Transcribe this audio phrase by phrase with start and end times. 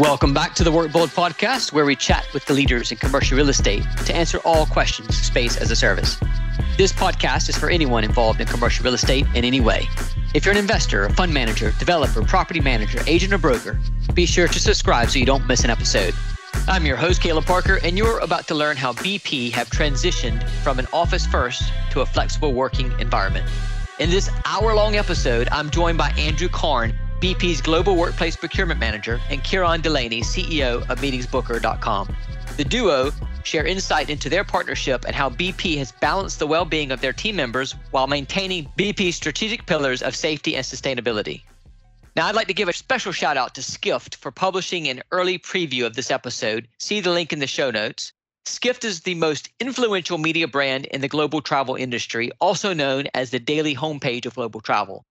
[0.00, 3.50] Welcome back to the Workbold podcast, where we chat with the leaders in commercial real
[3.50, 6.16] estate to answer all questions space as a service.
[6.78, 9.86] This podcast is for anyone involved in commercial real estate in any way.
[10.32, 13.78] If you're an investor, a fund manager, developer, property manager, agent, or broker,
[14.14, 16.14] be sure to subscribe so you don't miss an episode.
[16.66, 20.78] I'm your host, Caleb Parker, and you're about to learn how BP have transitioned from
[20.78, 23.46] an office first to a flexible working environment.
[23.98, 29.20] In this hour long episode, I'm joined by Andrew Karn, BP's Global Workplace Procurement Manager,
[29.28, 32.16] and Kieran Delaney, CEO of MeetingsBooker.com.
[32.56, 33.12] The duo
[33.44, 37.12] share insight into their partnership and how BP has balanced the well being of their
[37.12, 41.42] team members while maintaining BP's strategic pillars of safety and sustainability.
[42.16, 45.38] Now, I'd like to give a special shout out to Skift for publishing an early
[45.38, 46.68] preview of this episode.
[46.78, 48.14] See the link in the show notes.
[48.46, 53.30] Skift is the most influential media brand in the global travel industry, also known as
[53.30, 55.04] the daily homepage of global travel.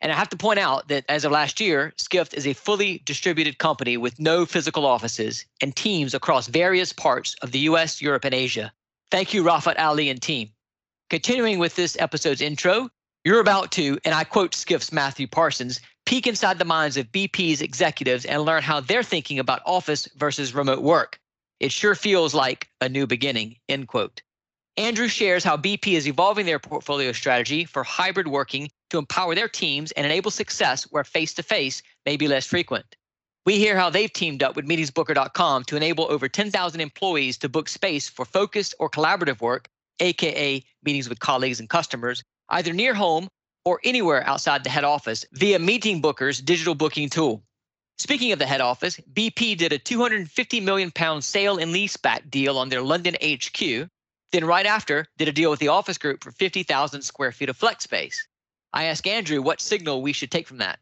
[0.00, 3.02] And I have to point out that as of last year, Skift is a fully
[3.04, 8.24] distributed company with no physical offices and teams across various parts of the US, Europe,
[8.24, 8.72] and Asia.
[9.10, 10.50] Thank you, Rafat Ali and team.
[11.10, 12.88] Continuing with this episode's intro,
[13.24, 17.60] you're about to, and I quote Skift's Matthew Parsons, peek inside the minds of BP's
[17.60, 21.18] executives and learn how they're thinking about office versus remote work.
[21.58, 24.22] It sure feels like a new beginning, end quote.
[24.78, 29.48] Andrew shares how BP is evolving their portfolio strategy for hybrid working to empower their
[29.48, 32.96] teams and enable success where face to face may be less frequent.
[33.46, 37.68] We hear how they've teamed up with meetingsbooker.com to enable over 10,000 employees to book
[37.68, 39.68] space for focused or collaborative work,
[40.00, 43.28] aka meetings with colleagues and customers, either near home
[43.64, 47.42] or anywhere outside the head office via Meeting Booker's digital booking tool.
[47.98, 52.56] Speaking of the head office, BP did a 250 million pound sale and leaseback deal
[52.56, 53.88] on their London HQ.
[54.32, 57.56] Then right after, did a deal with the office group for 50,000 square feet of
[57.56, 58.26] flex space.
[58.72, 60.78] I ask Andrew what signal we should take from that.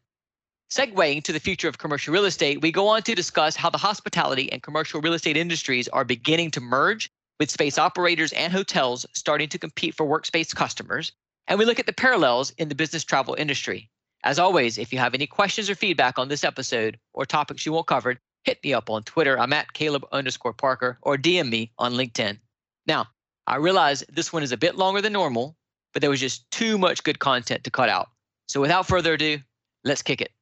[0.70, 3.78] Segueing to the future of commercial real estate, we go on to discuss how the
[3.78, 7.10] hospitality and commercial real estate industries are beginning to merge,
[7.40, 11.12] with space operators and hotels starting to compete for workspace customers.
[11.46, 13.88] And we look at the parallels in the business travel industry.
[14.24, 17.72] As always, if you have any questions or feedback on this episode or topics you
[17.72, 19.38] want covered, hit me up on Twitter.
[19.38, 22.38] I'm at Caleb underscore Parker or DM me on LinkedIn.
[22.86, 23.06] Now,
[23.46, 25.56] I realize this one is a bit longer than normal,
[25.92, 28.08] but there was just too much good content to cut out.
[28.46, 29.38] So without further ado,
[29.84, 30.32] let's kick it.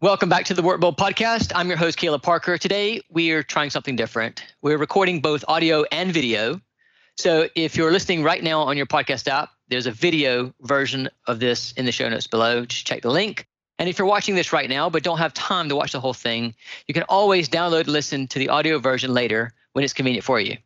[0.00, 1.50] Welcome back to the Workbold podcast.
[1.54, 2.58] I'm your host, Caleb Parker.
[2.58, 4.44] Today, we are trying something different.
[4.60, 6.60] We're recording both audio and video.
[7.16, 11.40] So if you're listening right now on your podcast app, there's a video version of
[11.40, 12.66] this in the show notes below.
[12.66, 13.46] Just check the link.
[13.78, 16.12] And if you're watching this right now but don't have time to watch the whole
[16.12, 16.54] thing,
[16.86, 20.38] you can always download and listen to the audio version later when it's convenient for
[20.38, 20.58] you.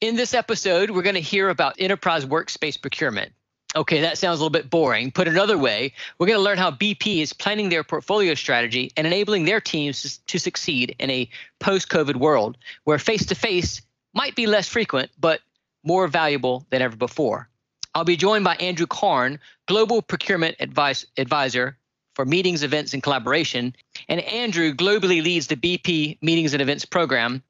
[0.00, 3.32] In this episode, we're going to hear about enterprise workspace procurement.
[3.76, 5.10] Okay, that sounds a little bit boring.
[5.10, 9.06] Put another way, we're going to learn how BP is planning their portfolio strategy and
[9.06, 11.28] enabling their teams to succeed in a
[11.58, 13.82] post COVID world where face to face
[14.14, 15.40] might be less frequent, but
[15.84, 17.48] more valuable than ever before.
[17.94, 21.76] I'll be joined by Andrew Karn, Global Procurement Advice, Advisor
[22.14, 23.74] for Meetings, Events, and Collaboration.
[24.08, 27.42] And Andrew globally leads the BP Meetings and Events program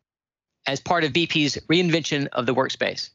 [0.66, 3.10] as part of BP's reinvention of the workspace.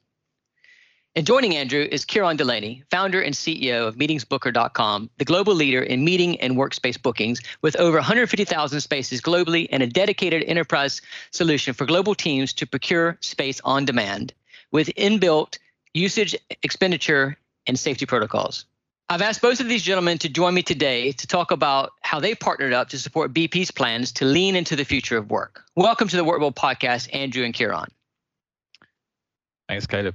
[1.16, 6.06] And joining Andrew is Kieran Delaney, founder and CEO of MeetingsBooker.com, the global leader in
[6.06, 11.02] meeting and workspace bookings with over 150,000 spaces globally and a dedicated enterprise
[11.32, 14.34] solution for global teams to procure space on demand
[14.72, 15.58] with inbuilt
[15.96, 17.36] usage, expenditure,
[17.66, 18.66] and safety protocols.
[19.12, 22.36] I've asked both of these gentlemen to join me today to talk about how they
[22.36, 25.64] partnered up to support BP's plans to lean into the future of work.
[25.75, 27.88] Welcome to the Workbold podcast, Andrew and Kieran.
[29.68, 30.14] Thanks, Caleb.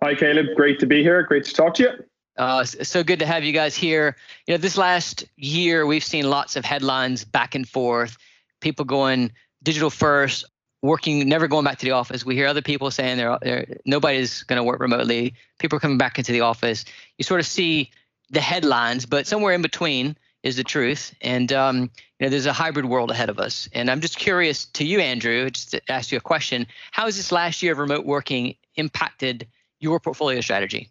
[0.00, 0.46] Hi, Caleb.
[0.54, 1.24] Great to be here.
[1.24, 1.90] Great to talk to you.
[2.38, 4.14] Uh, so good to have you guys here.
[4.46, 8.16] You know, this last year we've seen lots of headlines back and forth.
[8.60, 9.32] People going
[9.64, 10.44] digital first,
[10.82, 12.24] working, never going back to the office.
[12.24, 15.34] We hear other people saying they're, they're nobody's going to work remotely.
[15.58, 16.84] People are coming back into the office.
[17.18, 17.90] You sort of see
[18.30, 21.14] the headlines, but somewhere in between is the truth.
[21.20, 23.68] And um, you know, there's a hybrid world ahead of us.
[23.72, 27.16] And I'm just curious to you, Andrew, just to ask you a question: How has
[27.16, 29.46] this last year of remote working impacted
[29.80, 30.88] your portfolio strategy?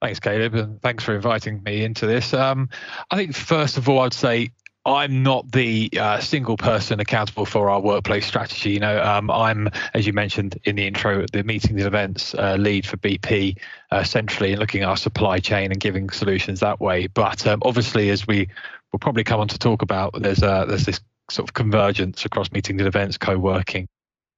[0.00, 2.34] Thanks, Caleb, and thanks for inviting me into this.
[2.34, 2.68] Um,
[3.12, 4.50] I think first of all, I'd say
[4.84, 8.70] I'm not the uh, single person accountable for our workplace strategy.
[8.70, 12.56] You know, um, I'm, as you mentioned in the intro, the meetings and events uh,
[12.58, 13.58] lead for BP
[13.92, 17.06] uh, centrally and looking at our supply chain and giving solutions that way.
[17.06, 18.48] But um, obviously, as we
[18.90, 21.00] will probably come on to talk about, there's uh, there's this
[21.30, 23.86] sort of convergence across meetings and events, co-working.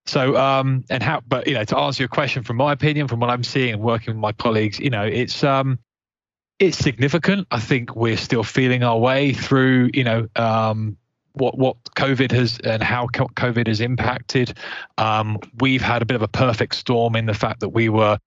[0.06, 3.20] So, um, and how, but you know, to answer your question, from my opinion, from
[3.20, 5.79] what I'm seeing and working with my colleagues, you know, it's um,
[6.58, 7.46] it's significant.
[7.50, 10.96] I think we're still feeling our way through, you know, um,
[11.32, 14.56] what what COVID has and how COVID has impacted.
[14.98, 18.18] Um, we've had a bit of a perfect storm in the fact that we were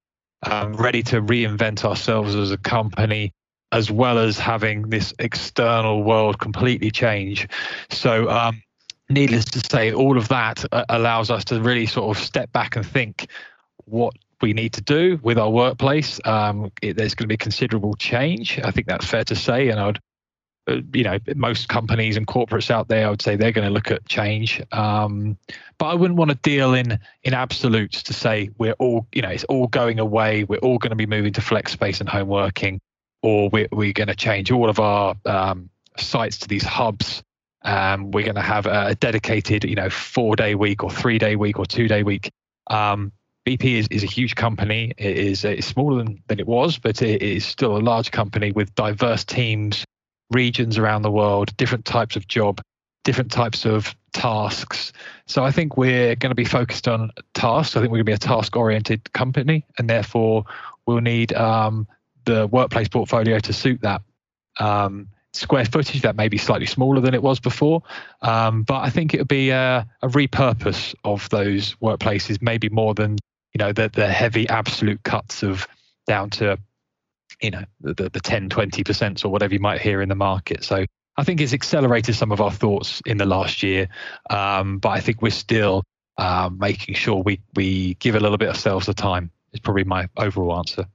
[0.44, 3.34] um, ready to reinvent ourselves as a company,
[3.72, 7.48] as well as having this external world completely change.
[7.90, 8.62] So, um,
[9.10, 12.76] needless to say, all of that uh, allows us to really sort of step back
[12.76, 13.28] and think
[13.86, 16.20] what we need to do with our workplace.
[16.26, 18.60] Um, it, there's going to be considerable change.
[18.64, 20.00] I think that's fair to say, and I'd
[20.68, 23.74] uh, you know most companies and corporates out there i would say they're going to
[23.74, 25.38] look at change um,
[25.78, 29.30] but i wouldn't want to deal in in absolutes to say we're all you know
[29.30, 32.28] it's all going away we're all going to be moving to flex space and home
[32.28, 32.82] working
[33.24, 37.24] or we're, we're going to change all of our um, sites to these hubs
[37.64, 41.38] um, we're going to have a dedicated you know four day week or three day
[41.38, 42.30] week or two day week
[42.70, 43.14] um,
[43.48, 44.92] BP is, is a huge company.
[44.98, 48.52] It is it's smaller than, than it was, but it is still a large company
[48.52, 49.86] with diverse teams
[50.32, 52.60] regions around the world, different types of job,
[53.06, 54.92] different types of tasks.
[55.28, 57.78] So I think we're going to be focused on tasks.
[57.78, 60.44] I think we're going to be a task oriented company, and therefore
[60.86, 61.88] we'll need um,
[62.26, 64.02] the workplace portfolio to suit that.
[64.60, 67.82] Um, square footage that may be slightly smaller than it was before,
[68.24, 72.94] um, but I think it would be a, a repurpose of those workplaces, maybe more
[72.94, 73.18] than
[73.58, 75.68] you know the the heavy absolute cuts of
[76.06, 76.60] down to
[77.42, 80.86] you know the, the 10 20% or whatever you might hear in the market so
[81.18, 83.90] i think it's accelerated some of our thoughts in the last year
[84.30, 85.84] um, but i think we're still
[86.20, 89.84] um, making sure we we give a little bit of ourselves the time is probably
[89.84, 90.86] my overall answer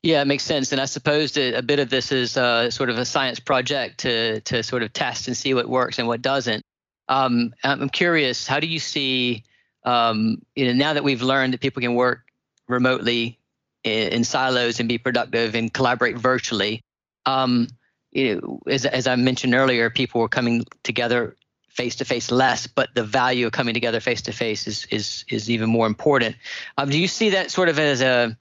[0.00, 0.70] yeah, it makes sense.
[0.70, 4.40] And I suppose a bit of this is uh, sort of a science project to
[4.42, 6.62] to sort of test and see what works and what doesn't.
[7.08, 9.42] Um, I'm curious, how do you see,
[9.84, 12.24] um, you know, now that we've learned that people can work
[12.68, 13.38] remotely
[13.84, 16.82] in silos and be productive and collaborate virtually.
[17.26, 17.68] Um,
[18.10, 21.36] you know, as, as I mentioned earlier, people were coming together
[21.68, 25.24] face to face less, but the value of coming together face to face is is
[25.28, 26.36] is even more important.
[26.76, 28.36] Um, do you see that sort of as a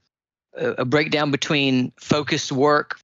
[0.56, 3.00] a breakdown between focused work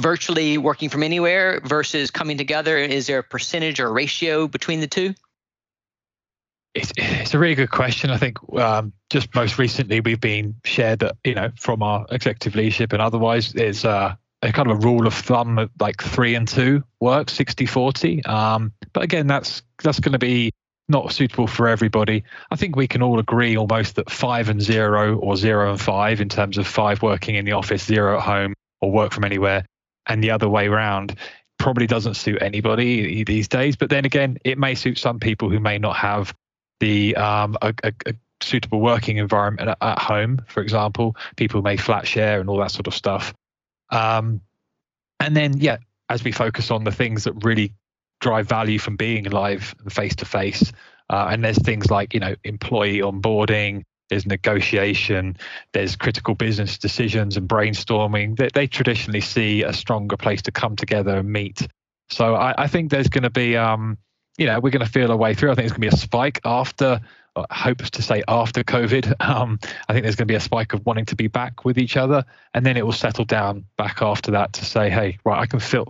[0.00, 2.78] virtually working from anywhere versus coming together?
[2.78, 5.14] Is there a percentage or ratio between the two?
[6.74, 8.10] It's, it's a really good question.
[8.10, 12.56] I think um, just most recently we've been shared that you know from our executive
[12.56, 16.82] leadership and otherwise there's a kind of a rule of thumb like three and two
[17.00, 20.52] work 60 40 um, but again that's that's going to be
[20.88, 22.24] not suitable for everybody.
[22.50, 26.20] I think we can all agree almost that five and zero or zero and five
[26.20, 29.64] in terms of five working in the office zero at home or work from anywhere
[30.06, 31.16] and the other way around
[31.58, 33.76] probably doesn't suit anybody these days.
[33.76, 36.34] But then again it may suit some people who may not have
[37.16, 41.16] um, a, a, a, suitable working environment at, at, home, for example.
[41.36, 43.32] People may flat share and all that sort of stuff.
[43.90, 44.40] Um,
[45.20, 45.78] and then, yeah,
[46.10, 47.72] as we focus on the things that really
[48.20, 50.72] drive value from being live and face to face,
[51.08, 55.36] and there's things like you know employee onboarding, there's negotiation,
[55.72, 58.36] there's critical business decisions and brainstorming.
[58.36, 61.66] They, they traditionally see a stronger place to come together and meet.
[62.10, 63.98] So I, I think there's going to be um,
[64.36, 65.52] you know, we're going to feel our way through.
[65.52, 67.00] I think it's going to be a spike after,
[67.36, 69.14] I hope to say after COVID.
[69.24, 69.58] Um,
[69.88, 71.96] I think there's going to be a spike of wanting to be back with each
[71.96, 75.46] other, and then it will settle down back after that to say, hey, right, I
[75.46, 75.88] can fit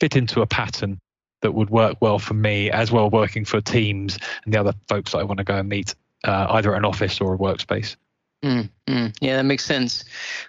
[0.00, 0.98] fit into a pattern
[1.42, 5.12] that would work well for me, as well working for teams and the other folks
[5.12, 5.94] that I want to go and meet,
[6.24, 7.96] uh, either at an office or a workspace.
[8.44, 10.04] Mm, mm, yeah, that makes sense.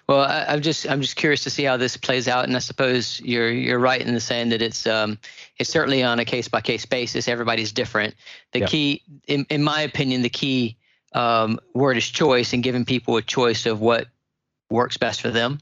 [0.08, 2.60] Well, I, am just I'm just curious to see how this plays out, and I
[2.60, 5.18] suppose you're you're right in the saying that it's um
[5.58, 7.26] it's certainly on a case by case basis.
[7.26, 8.14] Everybody's different.
[8.52, 10.76] The key, in in my opinion, the key
[11.14, 14.06] um, word is choice, and giving people a choice of what
[14.70, 15.58] works best for them.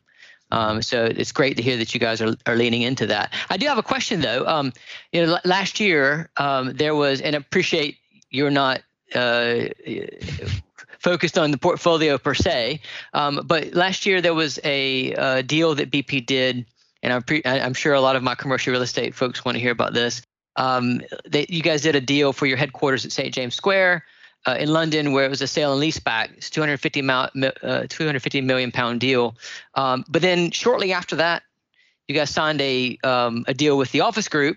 [0.50, 3.32] Um, so it's great to hear that you guys are, are leaning into that.
[3.50, 4.46] I do have a question though.
[4.46, 4.72] Um,
[5.12, 7.98] you know, last year um, there was, and I appreciate
[8.30, 8.82] you're not
[9.14, 9.68] uh,
[10.98, 12.80] focused on the portfolio per se.
[13.14, 16.66] Um, but last year there was a, deal that BP did,
[17.02, 19.60] and I'm, pre- I'm, sure a lot of my commercial real estate folks want to
[19.60, 20.22] hear about this.
[20.56, 23.32] Um, they, you guys did a deal for your headquarters at St.
[23.32, 24.04] James Square
[24.46, 26.36] uh, in London, where it was a sale and leaseback.
[26.36, 29.36] It's 250, uh, 250 million pound deal.
[29.74, 31.42] Um, but then shortly after that,
[32.08, 34.56] you guys signed a um, a deal with the Office Group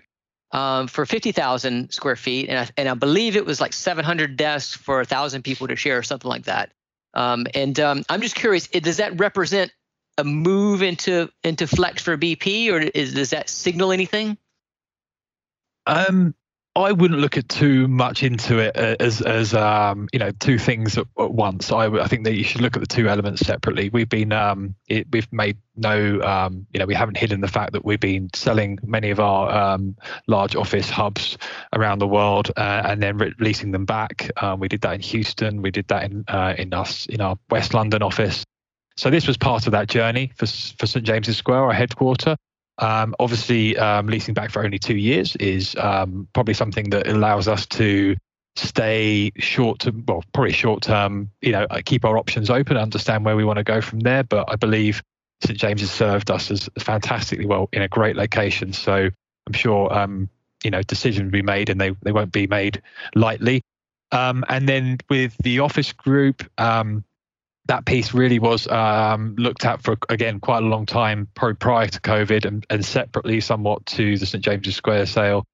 [0.52, 4.76] um, for 50,000 square feet, and I, and I believe it was like 700 desks
[4.76, 6.72] for a thousand people to share, or something like that.
[7.14, 9.72] Um, and um, I'm just curious, does that represent
[10.18, 14.36] a move into into Flex for BP, or is, does that signal anything?
[15.86, 16.34] Um,
[16.74, 20.58] I wouldn't look at too much into it uh, as as um, you know two
[20.58, 21.70] things at, at once.
[21.70, 23.90] I, I think that you should look at the two elements separately.
[23.90, 27.72] We've been um, it, we've made no um, you know we haven't hidden the fact
[27.72, 31.36] that we've been selling many of our um, large office hubs
[31.74, 34.30] around the world uh, and then releasing them back.
[34.42, 35.60] Um, we did that in Houston.
[35.60, 38.44] We did that in uh, in us in our West London office.
[38.96, 42.36] So this was part of that journey for for St James's Square, our headquarter.
[42.78, 47.48] Um, obviously, um, leasing back for only two years is um, probably something that allows
[47.48, 48.16] us to
[48.56, 51.30] stay short to well, probably short term.
[51.40, 54.24] You know, uh, keep our options open, understand where we want to go from there.
[54.24, 55.02] But I believe
[55.42, 58.72] St James has served us as fantastically well in a great location.
[58.72, 59.10] So
[59.46, 60.28] I'm sure um,
[60.64, 62.82] you know decisions will be made, and they they won't be made
[63.14, 63.62] lightly.
[64.12, 67.02] Um, and then with the office group, um,
[67.66, 72.00] that piece really was um, looked at for again quite a long time prior to
[72.00, 75.44] COVID and, and separately somewhat to the St James's Square sale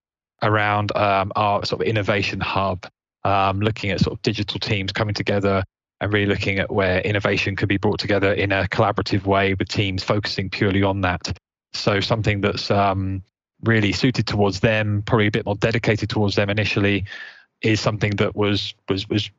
[0.43, 2.87] around um, our sort of innovation hub,
[3.25, 5.65] um, looking at sort of digital teams coming together
[6.01, 9.69] and really looking at where innovation could be brought together in a collaborative way with
[9.69, 11.37] teams focusing purely on that.
[11.73, 13.23] So something that's um,
[13.65, 17.05] really suited towards them, probably a bit more dedicated towards them initially,
[17.61, 19.31] is something that was was was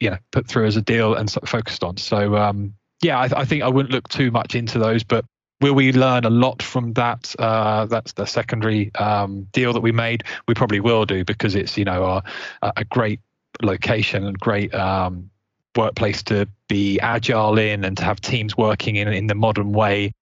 [0.00, 1.96] you know put through as a deal and sort of focused on.
[1.96, 5.24] So um, yeah, I, I, think I wouldn't look too much into those, but
[5.60, 7.34] will we learn a lot from that?
[7.38, 10.24] Uh, that's the secondary um, deal that we made.
[10.46, 12.22] We probably will do because it's you know
[12.62, 13.20] a, great
[13.62, 15.30] location and great um,
[15.76, 20.12] workplace to be agile in and to have teams working in in the modern way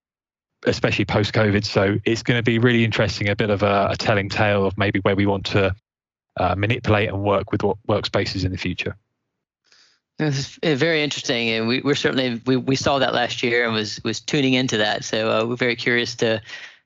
[0.65, 1.65] especially post COVID.
[1.65, 4.77] So it's going to be really interesting, a bit of a, a telling tale of
[4.77, 5.75] maybe where we want to
[6.37, 8.97] uh, manipulate and work with what workspaces in the future.
[10.19, 13.75] This is very interesting, and we, are certainly we, we saw that last year and
[13.75, 15.05] was was tuning into that.
[15.05, 16.41] So uh, we're very curious to,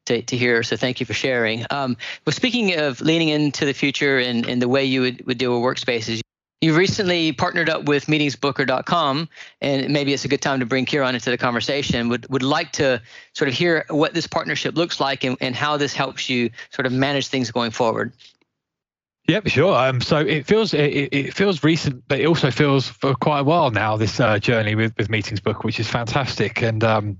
[0.06, 0.64] to to hear.
[0.64, 1.64] So thank you for sharing.
[1.70, 1.96] Um,
[2.26, 5.52] well, speaking of leaning into the future and, and the way you would, would deal
[5.52, 6.22] with workspaces,
[6.60, 9.28] you recently partnered up with meetingsbooker.com,
[9.60, 12.08] and maybe it's a good time to bring Kieran into the conversation.
[12.08, 13.00] Would would like to
[13.34, 16.84] sort of hear what this partnership looks like and, and how this helps you sort
[16.84, 18.12] of manage things going forward.
[19.30, 19.76] Yeah, sure.
[19.76, 23.44] Um, so it feels it, it, feels recent, but it also feels for quite a
[23.44, 23.96] while now.
[23.96, 27.16] This uh, journey with with Meetings Book, which is fantastic, and um,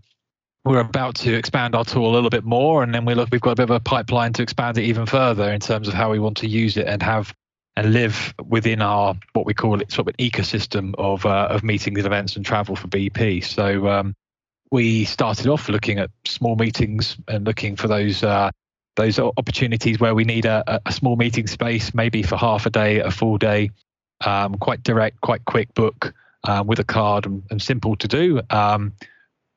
[0.65, 3.41] we're about to expand our tool a little bit more, and then we look we've
[3.41, 6.11] got a bit of a pipeline to expand it even further in terms of how
[6.11, 7.33] we want to use it and have
[7.77, 11.63] and live within our what we call it sort of an ecosystem of uh, of
[11.63, 13.45] meetings, events, and travel for BP.
[13.45, 14.17] So um,
[14.73, 18.51] we started off looking at small meetings and looking for those uh,
[19.01, 23.01] those opportunities where we need a, a small meeting space, maybe for half a day,
[23.01, 23.71] a full day,
[24.27, 26.13] um, quite direct, quite quick book
[26.45, 28.43] um, with a card and, and simple to do.
[28.51, 28.93] Um,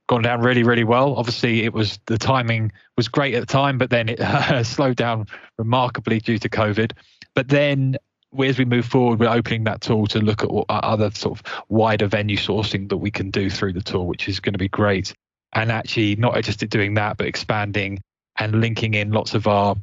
[0.07, 1.15] gone down really, really well.
[1.15, 4.95] Obviously, it was the timing was great at the time, but then it uh, slowed
[4.95, 6.93] down remarkably due to COVID.
[7.35, 7.97] But then
[8.41, 12.07] as we move forward, we're opening that tool to look at other sort of wider
[12.07, 15.13] venue sourcing that we can do through the tool, which is going to be great.
[15.51, 17.99] And actually, not just doing that, but expanding
[18.37, 19.75] and linking in lots of our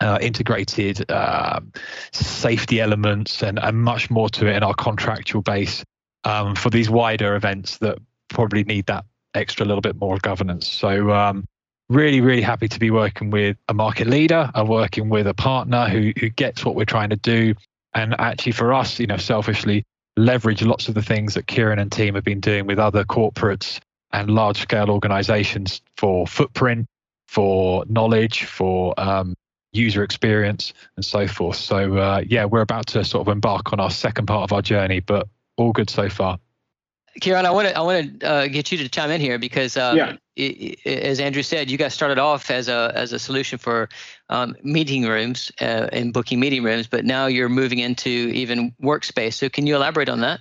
[0.00, 1.72] uh, integrated um,
[2.12, 5.84] safety elements and, and much more to it in our contractual base
[6.24, 9.04] um, for these wider events that probably need that
[9.34, 10.66] extra little bit more governance.
[10.68, 11.44] So, um,
[11.88, 15.88] really, really happy to be working with a market leader and working with a partner
[15.88, 17.54] who who gets what we're trying to do,
[17.94, 19.84] and actually for us, you know, selfishly
[20.16, 23.80] leverage lots of the things that Kieran and team have been doing with other corporates
[24.12, 26.86] and large scale organizations for footprint
[27.28, 29.34] for knowledge, for um,
[29.72, 31.56] user experience, and so forth.
[31.56, 34.62] So uh, yeah, we're about to sort of embark on our second part of our
[34.62, 36.38] journey, but all good so far.
[37.20, 39.76] Kieran, I want to I want to uh, get you to chime in here because
[39.76, 40.16] um, yeah.
[40.36, 43.88] it, it, as Andrew said, you guys started off as a as a solution for
[44.30, 49.34] um, meeting rooms uh, and booking meeting rooms, but now you're moving into even workspace.
[49.34, 50.40] So can you elaborate on that?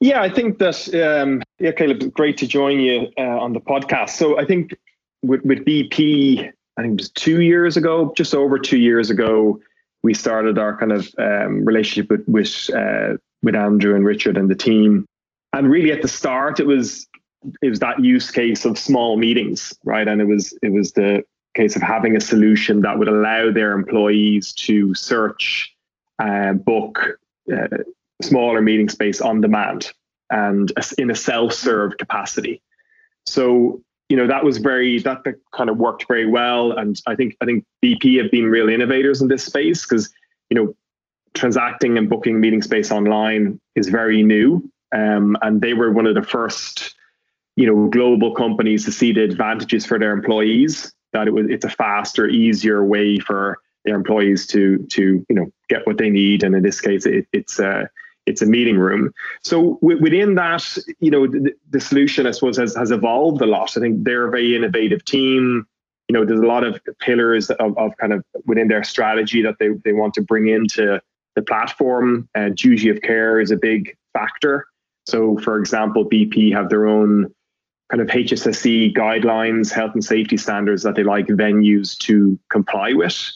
[0.00, 4.10] Yeah, I think that um, yeah, Caleb, great to join you uh, on the podcast.
[4.10, 4.74] So I think
[5.22, 9.60] with, with BP, I think it was two years ago, just over two years ago,
[10.02, 14.48] we started our kind of um, relationship with with, uh, with Andrew and Richard and
[14.48, 15.06] the team.
[15.52, 17.08] And really, at the start, it was
[17.62, 20.06] it was that use case of small meetings, right?
[20.06, 23.72] And it was it was the case of having a solution that would allow their
[23.72, 25.74] employees to search,
[26.18, 27.18] uh, book
[27.52, 27.68] uh,
[28.22, 29.92] smaller meeting space on demand
[30.30, 32.62] and in a self-serve capacity.
[33.26, 35.22] So you know that was very that,
[35.52, 36.72] kind of worked very well.
[36.72, 40.12] And i think i think bp have been real innovators in this space because
[40.50, 40.74] you know
[41.34, 44.70] transacting and booking meeting space online is very new.
[44.94, 46.94] Um, and they were one of the first
[47.56, 51.64] you know global companies to see the advantages for their employees that it was it's
[51.64, 56.42] a faster easier way for their employees to to you know get what they need,
[56.42, 57.88] and in this case, it, it's a
[58.26, 59.12] it's a meeting room.
[59.42, 63.46] So w- within that, you know, the, the, solution I suppose has has evolved a
[63.46, 63.76] lot.
[63.76, 65.66] I think they're a very innovative team.
[66.08, 69.56] You know, there's a lot of pillars of, of kind of within their strategy that
[69.58, 71.00] they they want to bring into
[71.34, 72.28] the platform.
[72.34, 74.66] And uh, duty of care is a big factor.
[75.06, 77.32] So, for example, BP have their own
[77.90, 83.32] kind of HSSE guidelines, health and safety standards that they like venues to comply with.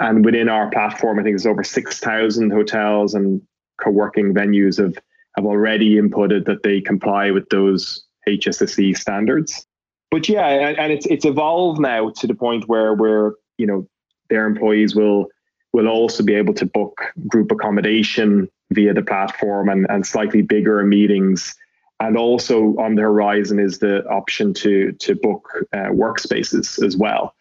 [0.00, 3.42] And within our platform, I think there's over 6,000 hotels and
[3.80, 4.96] co-working venues have,
[5.36, 9.66] have already inputted that they comply with those HSSE standards.
[10.10, 13.88] But yeah, and, and it's it's evolved now to the point where we're, you know,
[14.30, 15.26] their employees will
[15.72, 20.82] will also be able to book group accommodation via the platform and, and slightly bigger
[20.84, 21.54] meetings
[22.00, 27.34] and also on the horizon is the option to to book uh, workspaces as well.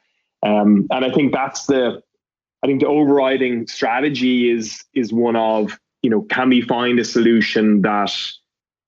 [0.43, 2.01] Um, and I think that's the
[2.63, 7.05] I think the overriding strategy is is one of you know can we find a
[7.05, 8.11] solution that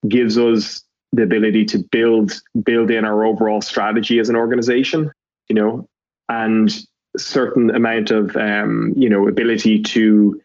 [0.08, 5.12] gives us the ability to build build in our overall strategy as an organization,
[5.48, 5.88] you know,
[6.30, 6.86] and
[7.18, 10.40] certain amount of um, you know ability to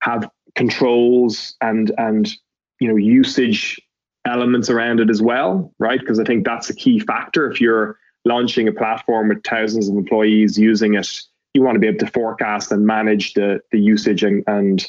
[0.00, 2.32] have controls and and
[2.80, 3.80] you know usage
[4.26, 6.00] elements around it as well, right?
[6.00, 7.50] Because I think that's a key factor.
[7.50, 11.20] If you're launching a platform with thousands of employees using it,
[11.52, 14.86] you want to be able to forecast and manage the the usage and, and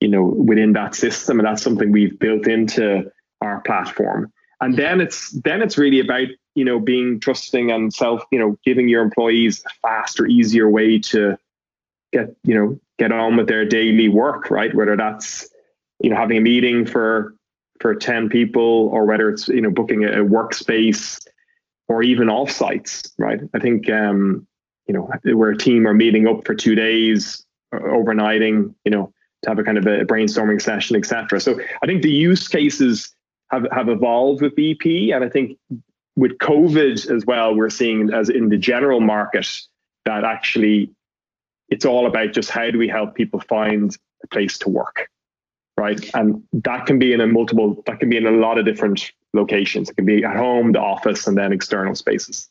[0.00, 4.32] you know within that system, and that's something we've built into our platform.
[4.60, 8.56] And then it's then it's really about you know being trusting and self you know
[8.64, 11.36] giving your employees a faster, easier way to
[12.12, 14.74] get you know get on with their daily work, right?
[14.74, 15.48] Whether that's
[16.00, 17.34] you know having a meeting for
[17.80, 21.24] for 10 people or whether it's you know booking a, a workspace
[21.88, 24.46] or even offsites right i think um
[24.86, 29.50] you know where a team are meeting up for two days overnighting you know to
[29.50, 33.14] have a kind of a brainstorming session etc so i think the use cases
[33.50, 35.58] have have evolved with bp and i think
[36.16, 39.48] with covid as well we're seeing as in the general market
[40.04, 40.90] that actually
[41.68, 45.08] it's all about just how do we help people find a place to work
[45.78, 46.10] right?
[46.14, 49.12] And that can be in a multiple, that can be in a lot of different
[49.32, 49.88] locations.
[49.88, 52.50] It can be at home, the office, and then external spaces.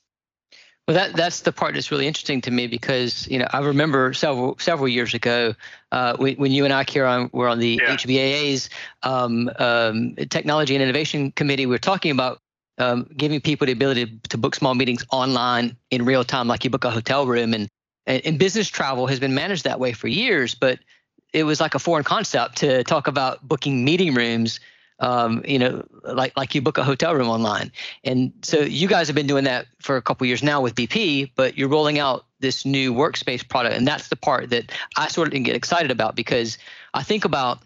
[0.88, 4.14] Well, that that's the part that's really interesting to me because you know I remember
[4.14, 5.54] several several years ago
[5.92, 7.96] uh, when, when you and I, Kieran, were on the yeah.
[7.96, 8.70] HBAA's
[9.04, 11.66] um, um, Technology and Innovation Committee.
[11.66, 12.40] We were talking about
[12.78, 16.64] um, giving people the ability to, to book small meetings online in real time, like
[16.64, 17.70] you book a hotel room, and
[18.06, 20.80] and business travel has been managed that way for years, but
[21.34, 24.62] it was like a foreign concept to talk about booking meeting rooms
[25.00, 27.72] um, you know, like like you book a hotel room online.
[28.04, 31.32] And so you guys have been doing that for a couple years now with BP,
[31.36, 35.34] but you're rolling out this new workspace product, and that's the part that I sort
[35.34, 36.58] of get excited about because
[36.94, 37.60] I think about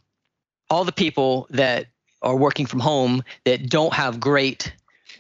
[0.70, 1.88] all the people that
[2.22, 4.74] are working from home that don't have great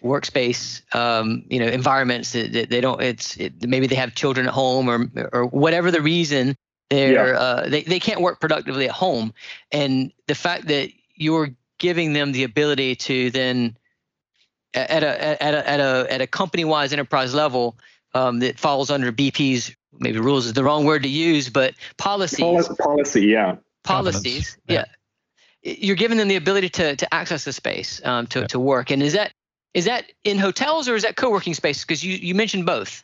[0.03, 4.47] workspace um, you know environments that, that they don't it's it, maybe they have children
[4.47, 6.55] at home or or whatever the reason
[6.89, 7.39] they're yeah.
[7.39, 9.33] uh, they, they can't work productively at home
[9.71, 11.49] and the fact that you're
[11.81, 13.75] giving them the ability to then
[14.75, 17.75] at a at a at a at a company wise enterprise level
[18.13, 22.69] um, that falls under BP's maybe rules is the wrong word to use, but policies.
[22.79, 23.55] Policy, yeah.
[23.83, 24.85] Policies, yeah.
[25.63, 25.75] yeah.
[25.79, 28.47] You're giving them the ability to to access the space um, to yeah.
[28.47, 29.33] to work, and is that
[29.73, 31.83] is that in hotels or is that co-working spaces?
[31.83, 33.03] Because you you mentioned both.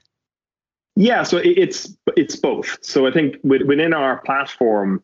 [0.95, 2.77] Yeah, so it's it's both.
[2.81, 5.03] So I think within our platform,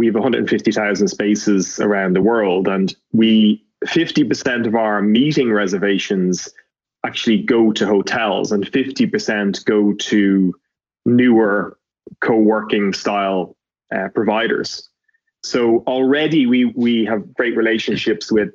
[0.00, 6.48] we have 150,000 spaces around the world, and we 50% of our meeting reservations
[7.04, 10.54] actually go to hotels, and 50% go to
[11.04, 11.76] newer
[12.22, 13.54] co-working style
[13.94, 14.88] uh, providers.
[15.42, 18.48] So already we we have great relationships with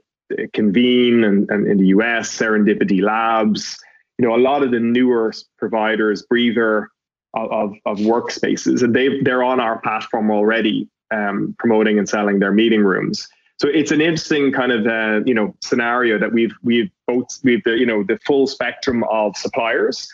[0.53, 3.77] Convene and, and in the US, Serendipity Labs,
[4.17, 6.89] you know, a lot of the newer providers, Breather,
[7.36, 12.52] of, of workspaces, and they they're on our platform already, um, promoting and selling their
[12.52, 13.28] meeting rooms.
[13.58, 17.63] So it's an interesting kind of uh, you know scenario that we've we've both we've
[17.63, 20.08] the you know the full spectrum of suppliers,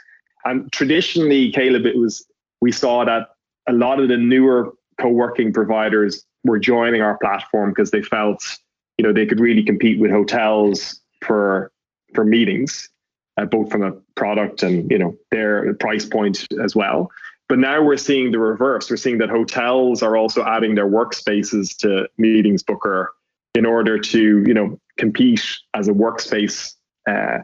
[0.45, 2.25] and traditionally, Caleb, it was
[2.62, 3.30] we saw that
[3.67, 8.43] a lot of the newer co-working providers were joining our platform because they felt
[8.97, 11.71] you know they could really compete with hotels for
[12.13, 12.89] for meetings
[13.38, 17.12] uh, both from a product and you know their price point as well.
[17.51, 18.89] But now we're seeing the reverse.
[18.89, 23.13] We're seeing that hotels are also adding their workspaces to Meetings Booker
[23.55, 26.75] in order to you know compete as a workspace
[27.09, 27.39] uh,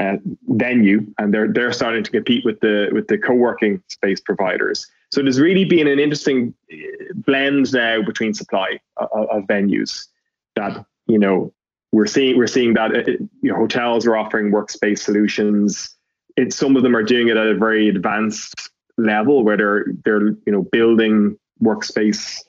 [0.00, 0.16] uh,
[0.48, 4.86] venue, and they're they're starting to compete with the with the co-working space providers.
[5.12, 6.76] So there's really been an interesting uh,
[7.14, 10.06] blend now between supply of, of venues
[10.54, 11.52] that you know
[11.92, 15.94] we're seeing we're seeing that it, uh, you know, hotels are offering workspace solutions.
[16.38, 20.28] It, some of them are doing it at a very advanced level where they're they're
[20.28, 22.40] you know building workspace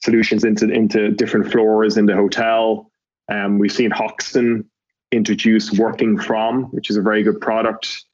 [0.00, 2.90] solutions into into different floors in the hotel.
[3.30, 4.68] Um, we've seen Hoxton
[5.12, 8.04] introduce working from, which is a very good product.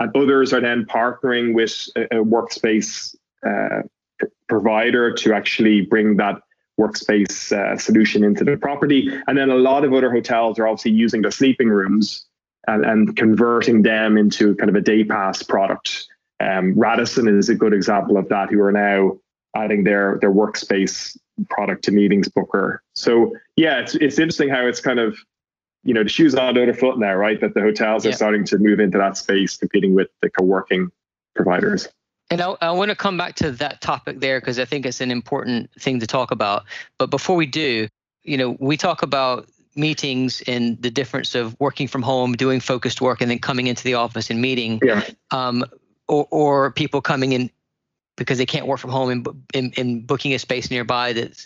[0.00, 3.14] And others are then partnering with a, a workspace
[3.46, 3.82] uh,
[4.48, 6.40] provider to actually bring that
[6.80, 9.10] workspace uh, solution into the property.
[9.26, 12.26] And then a lot of other hotels are obviously using their sleeping rooms
[12.66, 16.06] and, and converting them into kind of a day pass product.
[16.44, 19.18] Um, Radisson is a good example of that, who are now
[19.56, 21.16] adding their their workspace
[21.48, 22.82] product to Meetings Booker.
[22.94, 25.16] So yeah, it's it's interesting how it's kind of
[25.84, 27.40] you know the shoes on the other foot now, right?
[27.40, 28.10] That the hotels yeah.
[28.10, 30.90] are starting to move into that space, competing with the co-working
[31.34, 31.88] providers.
[32.30, 35.00] And I, I want to come back to that topic there because I think it's
[35.00, 36.64] an important thing to talk about.
[36.98, 37.86] But before we do,
[38.22, 43.00] you know, we talk about meetings and the difference of working from home, doing focused
[43.00, 44.80] work, and then coming into the office and meeting.
[44.82, 45.04] Yeah.
[45.30, 45.64] Um,
[46.08, 47.50] or, or people coming in
[48.16, 51.36] because they can't work from home and, and, and booking a space nearby that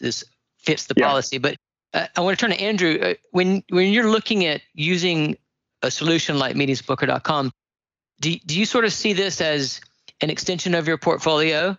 [0.58, 1.06] fits the yeah.
[1.06, 1.38] policy.
[1.38, 1.56] But
[1.94, 2.98] uh, I want to turn to Andrew.
[3.00, 5.36] Uh, when when you're looking at using
[5.82, 7.50] a solution like meetingsbooker.com,
[8.20, 9.80] do, do you sort of see this as
[10.20, 11.76] an extension of your portfolio.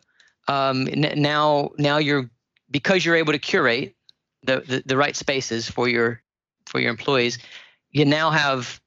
[0.48, 2.30] Um, now, now you're
[2.72, 3.96] because you're able to curate
[4.44, 6.22] the, the, the right spaces for your
[6.66, 7.40] for your employees.
[7.92, 8.80] You now have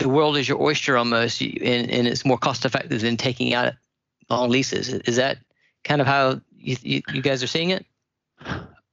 [0.00, 3.74] the world is your oyster almost, and, and it's more cost effective than taking out
[4.28, 4.88] long leases.
[4.88, 5.38] Is that
[5.84, 7.86] kind of how you, you, you guys are seeing it?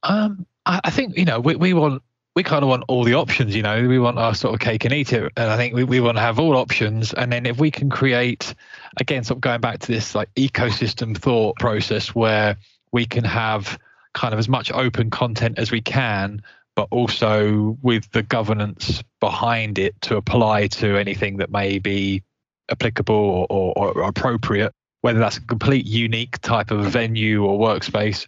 [0.04, 2.04] Um, I, I think you know we, we want
[2.38, 4.86] we kind of want all the options, you know, we want our sort of cake
[4.86, 5.34] and eat it.
[5.36, 7.12] And I think we, we want to have all options.
[7.12, 8.54] And then if we can create,
[9.00, 12.56] again, sort of going back to this like ecosystem thought process where
[12.92, 13.80] we can have
[14.14, 16.44] kind of as much open content as we can,
[16.78, 22.22] but also with the governance behind it to apply to anything that may be
[22.70, 28.28] applicable or, or, or appropriate, whether that's a complete unique type of venue or workspace,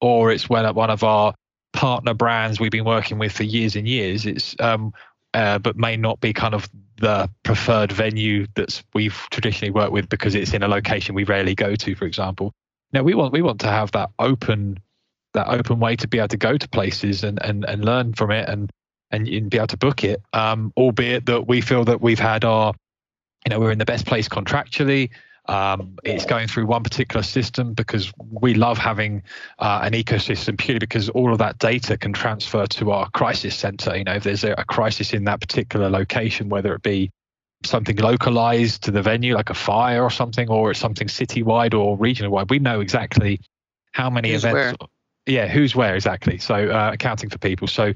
[0.00, 1.34] or it's when at one of our
[1.72, 4.26] partner brands we've been working with for years and years.
[4.26, 4.94] It's um,
[5.34, 6.68] uh, but may not be kind of
[7.00, 11.56] the preferred venue that we've traditionally worked with because it's in a location we rarely
[11.56, 12.52] go to, for example.
[12.92, 14.78] Now we want we want to have that open
[15.34, 18.30] that open way to be able to go to places and and, and learn from
[18.30, 18.70] it and
[19.10, 20.22] and, and be able to book it.
[20.32, 22.74] Um, albeit that we feel that we've had our
[23.46, 25.10] you know we're in the best place contractually
[25.48, 29.22] um, it's going through one particular system because we love having
[29.58, 33.96] uh, an ecosystem purely because all of that data can transfer to our crisis center.
[33.96, 37.10] You know, if there's a, a crisis in that particular location, whether it be
[37.64, 41.96] something localized to the venue, like a fire or something, or it's something citywide or
[41.96, 43.40] regional wide, we know exactly
[43.92, 44.52] how many events.
[44.52, 44.74] Where?
[45.28, 46.38] Yeah, who's where exactly?
[46.38, 47.68] So uh, accounting for people.
[47.68, 47.92] So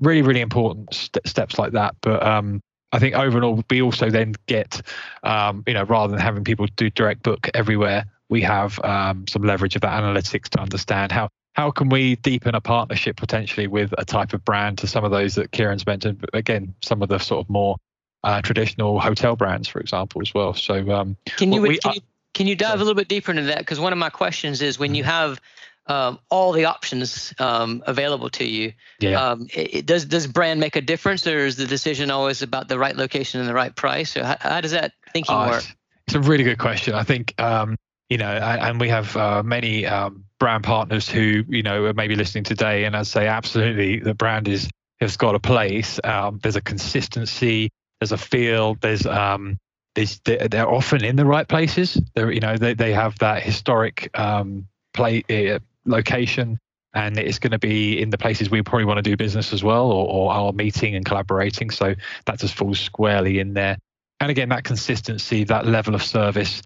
[0.00, 1.96] really, really important st- steps like that.
[2.00, 2.60] But um,
[2.92, 4.82] I think overall we also then get,
[5.22, 9.42] um, you know, rather than having people do direct book everywhere, we have um, some
[9.42, 13.94] leverage of that analytics to understand how how can we deepen a partnership potentially with
[13.96, 17.08] a type of brand to some of those that Kieran's mentioned, but again, some of
[17.08, 17.76] the sort of more
[18.24, 20.52] uh, traditional hotel brands, for example, as well.
[20.54, 22.00] So um, can you, we, can you
[22.32, 23.58] can you dive a little bit deeper into that?
[23.58, 25.10] Because one of my questions is when you mm-hmm.
[25.10, 25.40] have
[25.86, 28.72] um, all the options um, available to you.
[29.00, 29.20] Yeah.
[29.20, 32.68] Um, it, it, does does brand make a difference, or is the decision always about
[32.68, 34.16] the right location and the right price?
[34.16, 35.64] Or how, how does that thinking uh, work?
[36.06, 36.94] It's a really good question.
[36.94, 37.76] I think um,
[38.08, 42.16] you know, and we have uh, many um, brand partners who you know are maybe
[42.16, 44.68] listening today, and I'd say absolutely the brand is
[45.00, 46.00] has got a place.
[46.04, 47.70] Um, there's a consistency.
[48.00, 48.74] There's a feel.
[48.80, 49.58] There's um,
[49.94, 52.00] there's, they're often in the right places.
[52.14, 56.58] They're, you know, they, they have that historic um, play uh, location
[56.94, 59.64] and it's going to be in the places we probably want to do business as
[59.64, 61.70] well or, or our meeting and collaborating.
[61.70, 61.94] So
[62.26, 63.78] that just falls squarely in there.
[64.20, 66.62] And again that consistency that level of service.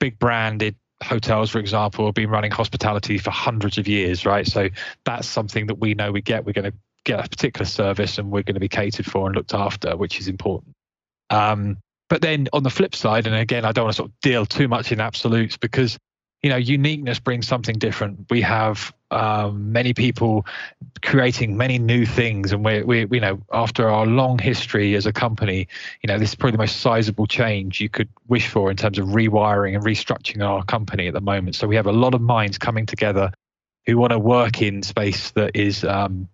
[0.00, 4.46] Big branded hotels for example have been running hospitality for hundreds of years right?
[4.46, 4.70] So
[5.04, 6.44] that's something that we know we get.
[6.44, 9.36] We're going to get a particular service and we're going to be catered for and
[9.36, 10.74] looked after which is important.
[11.28, 14.20] Um, but then on the flip side and again i don't want to sort of
[14.20, 15.98] deal too much in absolutes because
[16.42, 18.26] you know uniqueness brings something different.
[18.30, 20.46] We have um, many people
[21.02, 25.12] creating many new things and we're, we you know after our long history as a
[25.12, 25.68] company
[26.02, 28.98] you know this is probably the most sizable change you could wish for in terms
[28.98, 31.54] of rewiring and restructuring our company at the moment.
[31.54, 33.32] So we have a lot of minds coming together
[33.86, 36.28] who want to work in space that is um,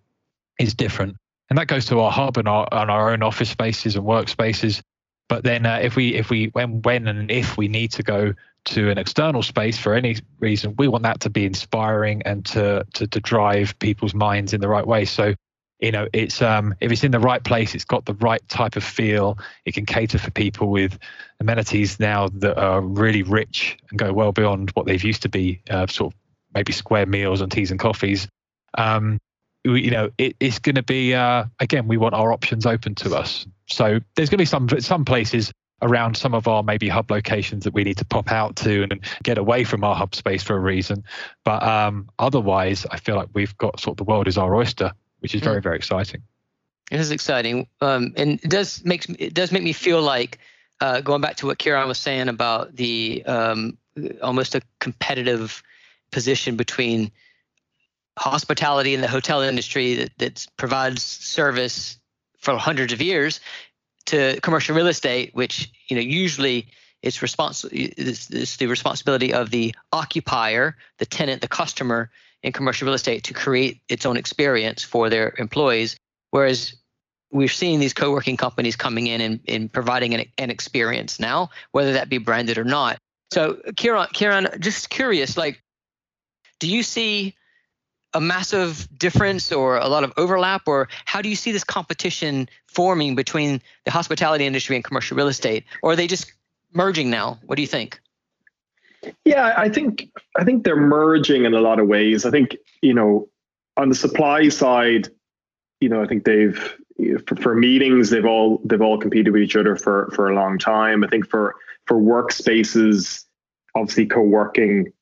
[0.59, 1.17] is different.
[1.49, 4.81] And that goes to our hub and our, and our own office spaces and workspaces.
[5.29, 8.33] But then uh, if we if we when when and if we need to go
[8.65, 12.85] to an external space for any reason, we want that to be inspiring and to
[12.93, 15.05] to, to drive people's minds in the right way.
[15.05, 15.33] So
[15.79, 18.75] you know it's um if it's in the right place it's got the right type
[18.75, 19.37] of feel.
[19.65, 20.97] It can cater for people with
[21.39, 25.61] amenities now that are really rich and go well beyond what they've used to be
[25.69, 26.19] uh, sort of
[26.53, 28.27] maybe square meals and teas and coffees.
[28.77, 29.19] Um
[29.65, 33.15] you know it, it's going to be uh, again we want our options open to
[33.15, 33.45] us.
[33.67, 37.65] So there's going to be some some places around some of our maybe hub locations
[37.65, 40.55] that we need to pop out to and get away from our hub space for
[40.55, 41.03] a reason.
[41.43, 44.93] But um, otherwise i feel like we've got sort of the world is our oyster
[45.23, 46.21] which is very very exciting.
[46.91, 50.37] It is exciting, um, and it does makes it does make me feel like
[50.81, 53.77] uh, going back to what Kieran was saying about the um,
[54.21, 55.63] almost a competitive
[56.11, 57.09] position between
[58.19, 61.97] hospitality and the hotel industry that, that provides service
[62.37, 63.39] for hundreds of years
[64.07, 66.67] to commercial real estate, which you know usually
[67.01, 72.09] it's respons- it's, the responsibility of the occupier, the tenant, the customer
[72.41, 75.97] in commercial real estate to create its own experience for their employees.
[76.31, 76.75] Whereas
[77.31, 81.93] we're seeing these co-working companies coming in and, and providing an, an experience now, whether
[81.93, 82.97] that be branded or not.
[83.31, 85.61] So Kieran, Kieran, just curious, like,
[86.59, 87.35] do you see
[88.13, 92.47] a massive difference or a lot of overlap, or how do you see this competition
[92.67, 96.31] forming between the hospitality industry and commercial real estate, or are they just
[96.73, 97.39] merging now?
[97.45, 97.99] What do you think?
[99.25, 102.25] Yeah, I think I think they're merging in a lot of ways.
[102.25, 103.27] I think you know
[103.77, 105.09] on the supply side,
[105.81, 106.77] you know, I think they've
[107.27, 110.57] for, for meetings they've all they've all competed with each other for for a long
[110.57, 111.03] time.
[111.03, 113.25] I think for for workspaces,
[113.75, 114.93] obviously co-working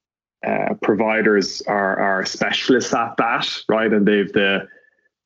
[0.46, 3.92] uh, providers are are specialists at that, right?
[3.92, 4.68] And they've the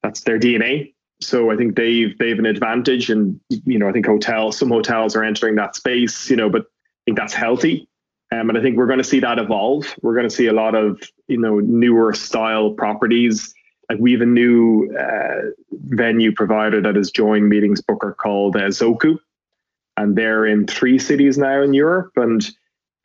[0.03, 0.93] that's their DNA.
[1.21, 5.15] So I think they've they've an advantage, and you know I think hotels some hotels
[5.15, 7.87] are entering that space, you know, but I think that's healthy.
[8.31, 9.95] Um, and I think we're going to see that evolve.
[10.01, 13.53] We're going to see a lot of you know newer style properties.
[13.89, 18.67] Like we have a new uh, venue provider that has joined Meetings Booker called uh,
[18.69, 19.17] Zoku,
[19.95, 22.11] and they're in three cities now in Europe.
[22.17, 22.45] And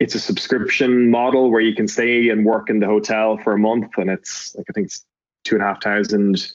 [0.01, 3.57] it's a subscription model where you can stay and work in the hotel for a
[3.59, 5.05] month, and it's like I think it's
[5.43, 6.51] two and a half thousand,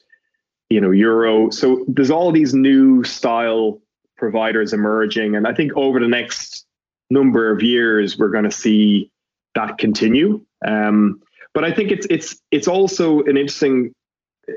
[0.69, 1.51] you know, euro.
[1.51, 3.81] So there's all these new style
[4.17, 6.67] providers emerging, and I think over the next
[7.09, 9.13] number of years, we're going to see
[9.55, 10.45] that continue.
[10.67, 11.23] Um,
[11.55, 13.95] but I think it's it's it's also an interesting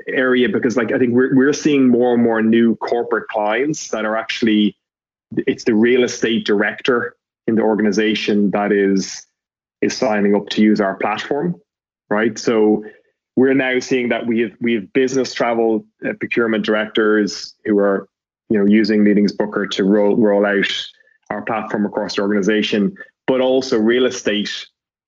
[0.08, 4.04] area because like I think we're we're seeing more and more new corporate clients that
[4.04, 4.76] are actually
[5.46, 7.14] it's the real estate director
[7.46, 9.26] in the organization that is
[9.80, 11.54] is signing up to use our platform,
[12.10, 12.38] right?
[12.38, 12.84] So
[13.36, 18.08] we're now seeing that we have we have business travel uh, procurement directors who are
[18.48, 20.70] you know using Meetings Booker to roll roll out
[21.30, 22.94] our platform across the organization,
[23.26, 24.66] but also real estate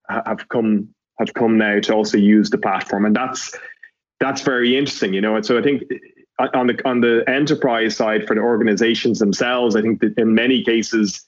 [0.09, 3.55] have come have come now to also use the platform, and that's
[4.21, 5.37] that's very interesting, you know.
[5.37, 5.83] And so I think
[6.55, 10.62] on the on the enterprise side for the organizations themselves, I think that in many
[10.62, 11.25] cases,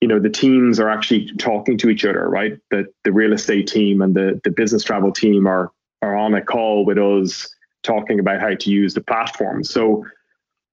[0.00, 2.58] you know, the teams are actually talking to each other, right?
[2.70, 6.42] The the real estate team and the the business travel team are are on a
[6.42, 7.48] call with us
[7.82, 9.64] talking about how to use the platform.
[9.64, 10.04] So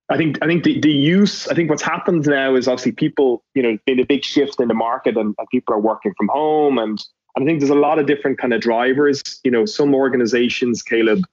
[0.09, 3.43] I think I think the, the use I think what's happened now is obviously people
[3.55, 6.27] you know been a big shift in the market and, and, people are working from
[6.27, 7.01] home and,
[7.35, 10.83] and I think there's a lot of different kind of drivers you know some organizations
[10.83, 11.23] Caleb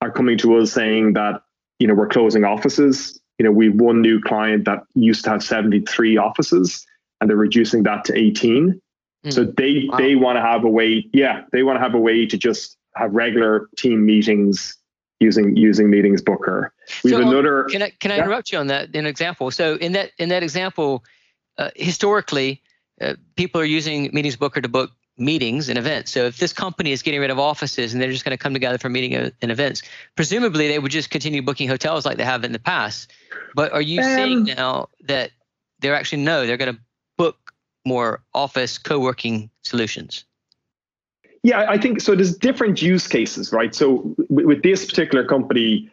[0.00, 1.42] are coming to us saying that
[1.78, 5.30] you know we're closing offices you know we have one new client that used to
[5.30, 6.86] have 73 offices
[7.20, 8.80] and they're reducing that to 18
[9.24, 9.32] mm.
[9.32, 9.98] so they wow.
[9.98, 12.76] they want to have a way yeah they want to have a way to just
[12.96, 14.76] have regular team meetings
[15.20, 16.72] using using meetings booker
[17.02, 18.22] we so, have another can i can i yeah.
[18.22, 21.04] interrupt you on that an example so in that in that example
[21.58, 22.60] uh, historically
[23.00, 26.90] uh, people are using meetings booker to book meetings and events so if this company
[26.90, 29.50] is getting rid of offices and they're just going to come together for meeting and
[29.52, 29.82] events
[30.16, 33.12] presumably they would just continue booking hotels like they have in the past
[33.54, 35.30] but are you um, seeing now that
[35.78, 36.80] they're actually no they're going to
[37.84, 40.24] more office co-working solutions
[41.44, 42.14] yeah, I think so.
[42.14, 43.74] There's different use cases, right?
[43.74, 45.90] So with, this particular company,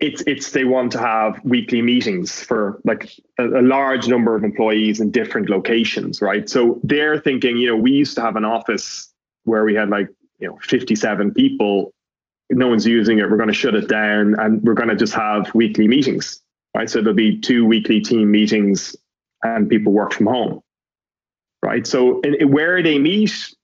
[0.00, 4.42] it's it's they want to have weekly meetings for like a, a, large number of
[4.42, 6.50] employees in different locations, right?
[6.50, 10.08] So they're thinking, you know, we used to have an office where we had like
[10.40, 11.94] you know 57 people.
[12.50, 13.30] No one's using it.
[13.30, 16.42] We're going to shut it down, and we're going to just have weekly meetings,
[16.76, 16.90] right?
[16.90, 18.96] So there'll be two weekly team meetings,
[19.44, 20.63] and people work from home,
[21.64, 21.86] right?
[21.86, 23.54] So where they meet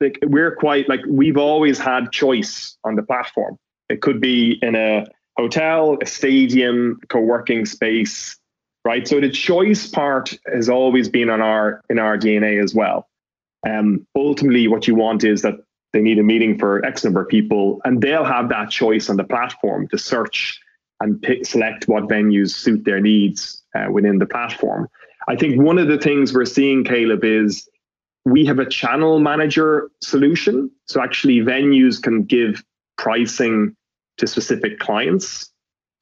[0.00, 3.56] like we're quite like we've always had choice on the platform.
[3.88, 5.06] It could be in a
[5.38, 8.36] hotel, a stadium, co-working space,
[8.84, 9.08] right?
[9.08, 13.08] So the choice part has always been on our in our DNA as well.
[13.66, 15.54] Um, ultimately, what you want is that
[15.94, 19.16] they need a meeting for X number of people, and they'll have that choice on
[19.16, 20.60] the platform to search
[21.00, 24.88] and pick, select what venues suit their needs uh, within the platform.
[25.28, 27.68] I think one of the things we're seeing, Caleb, is
[28.24, 30.70] we have a channel manager solution.
[30.86, 32.62] So actually, venues can give
[32.96, 33.76] pricing
[34.18, 35.50] to specific clients.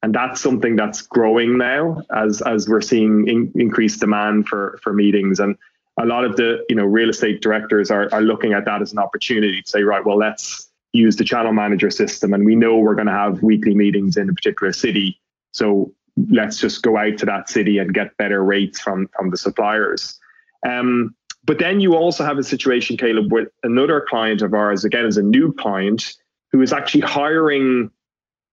[0.01, 4.93] And that's something that's growing now as, as we're seeing in, increased demand for, for
[4.93, 5.39] meetings.
[5.39, 5.57] And
[5.97, 8.91] a lot of the you know real estate directors are, are looking at that as
[8.91, 12.33] an opportunity to say, right, well, let's use the channel manager system.
[12.33, 15.19] And we know we're going to have weekly meetings in a particular city.
[15.51, 15.93] So
[16.29, 20.19] let's just go out to that city and get better rates from, from the suppliers.
[20.67, 25.05] Um, but then you also have a situation, Caleb, with another client of ours, again,
[25.05, 26.13] as a new client,
[26.51, 27.89] who is actually hiring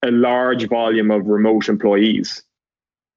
[0.03, 2.43] a large volume of remote employees,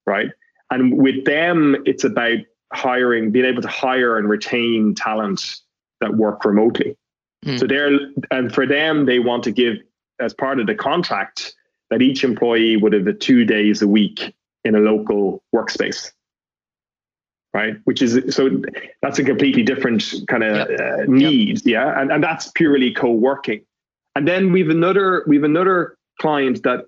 [0.06, 0.30] right?
[0.70, 2.40] And with them, it's about
[2.74, 5.62] hiring, being able to hire and retain talent
[6.02, 6.98] that work remotely.
[7.46, 7.60] Mm.
[7.60, 8.00] So they're,
[8.32, 9.78] and for them, they want to give,
[10.20, 11.56] as part of the contract,
[11.94, 16.12] that each employee would have the two days a week in a local workspace
[17.54, 18.50] right which is so
[19.04, 20.80] that's a completely different kind of yep.
[20.80, 21.66] uh, need yep.
[21.66, 23.64] yeah and, and that's purely co-working
[24.16, 26.86] and then we've another we've another client that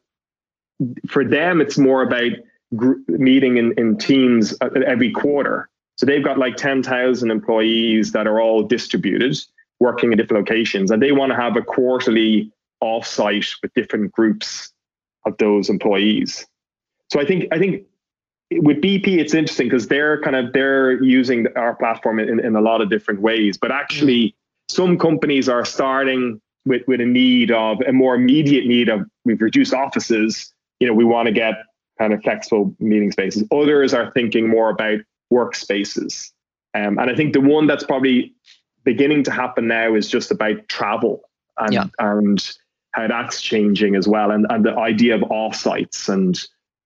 [1.07, 2.31] for them it's more about
[2.75, 8.41] gr- meeting in, in teams every quarter so they've got like 10,000 employees that are
[8.41, 9.37] all distributed
[9.79, 14.71] working in different locations and they want to have a quarterly offsite with different groups
[15.25, 16.45] of those employees.
[17.11, 17.83] So i think i think
[18.51, 22.61] with bp it's interesting because they're kind of they're using our platform in, in a
[22.61, 23.57] lot of different ways.
[23.57, 24.35] But actually
[24.69, 29.41] some companies are starting with, with a need of a more immediate need of we've
[29.41, 30.53] reduced offices.
[30.79, 31.55] You know we want to get
[31.99, 33.43] kind of flexible meeting spaces.
[33.51, 34.99] Others are thinking more about
[35.31, 36.31] workspaces.
[36.75, 38.35] Um, and i think the one that's probably
[38.83, 41.21] beginning to happen now is just about travel
[41.57, 41.85] and yeah.
[41.99, 42.57] and
[42.95, 46.39] how that's changing as well and, and the idea of offsites and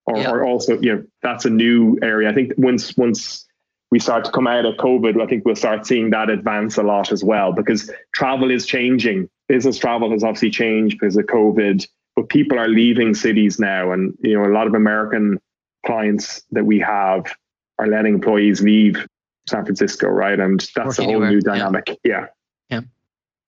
[0.06, 0.32] or, yeah.
[0.32, 3.46] or also you know that's a new area i think once once
[3.92, 6.84] we start to come out of covid i think we'll start seeing that advance a
[6.84, 11.88] lot as well because travel is changing business travel has obviously changed because of covid
[12.16, 15.40] but people are leaving cities now and you know a lot of american
[15.86, 17.26] clients that we have
[17.78, 19.08] are letting employees leave
[19.50, 20.40] San Francisco, right?
[20.40, 21.32] And that's a whole anywhere.
[21.32, 22.00] new dynamic.
[22.04, 22.12] Yeah.
[22.22, 22.26] Yeah.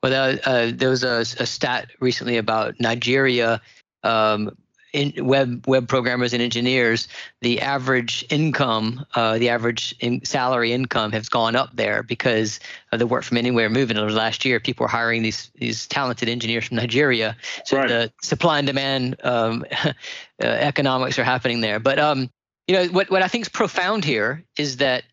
[0.03, 3.61] Well, uh, there was a, a, stat recently about Nigeria.
[4.03, 4.57] Um,
[4.93, 7.07] in web web programmers and engineers,
[7.41, 12.59] the average income, uh, the average in salary income has gone up there because
[12.91, 13.99] of the work from anywhere movement.
[13.99, 17.37] Over last year, people were hiring these these talented engineers from Nigeria.
[17.65, 17.87] So right.
[17.87, 19.93] the supply and demand um, uh,
[20.41, 21.79] economics are happening there.
[21.79, 22.29] But um,
[22.67, 25.03] you know what what I think is profound here is that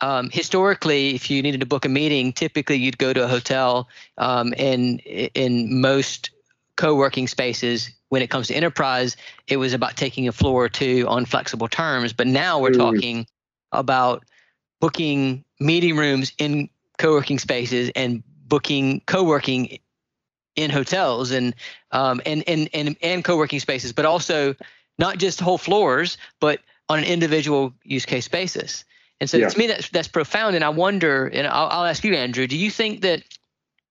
[0.00, 3.88] um, historically, if you needed to book a meeting, typically you'd go to a hotel.
[4.18, 6.30] Um, and in most
[6.76, 9.16] co-working spaces, when it comes to enterprise,
[9.48, 12.12] it was about taking a floor or two on flexible terms.
[12.12, 12.76] But now we're mm.
[12.76, 13.26] talking
[13.72, 14.24] about
[14.80, 19.78] booking meeting rooms in co-working spaces and booking co-working
[20.54, 21.54] in hotels and
[21.92, 24.54] um, and, and and and co-working spaces, but also
[24.98, 28.84] not just whole floors, but on an individual use case basis.
[29.20, 29.48] And so yeah.
[29.48, 30.56] to me, that's that's profound.
[30.56, 33.22] And I wonder, and I'll, I'll ask you, Andrew, do you think that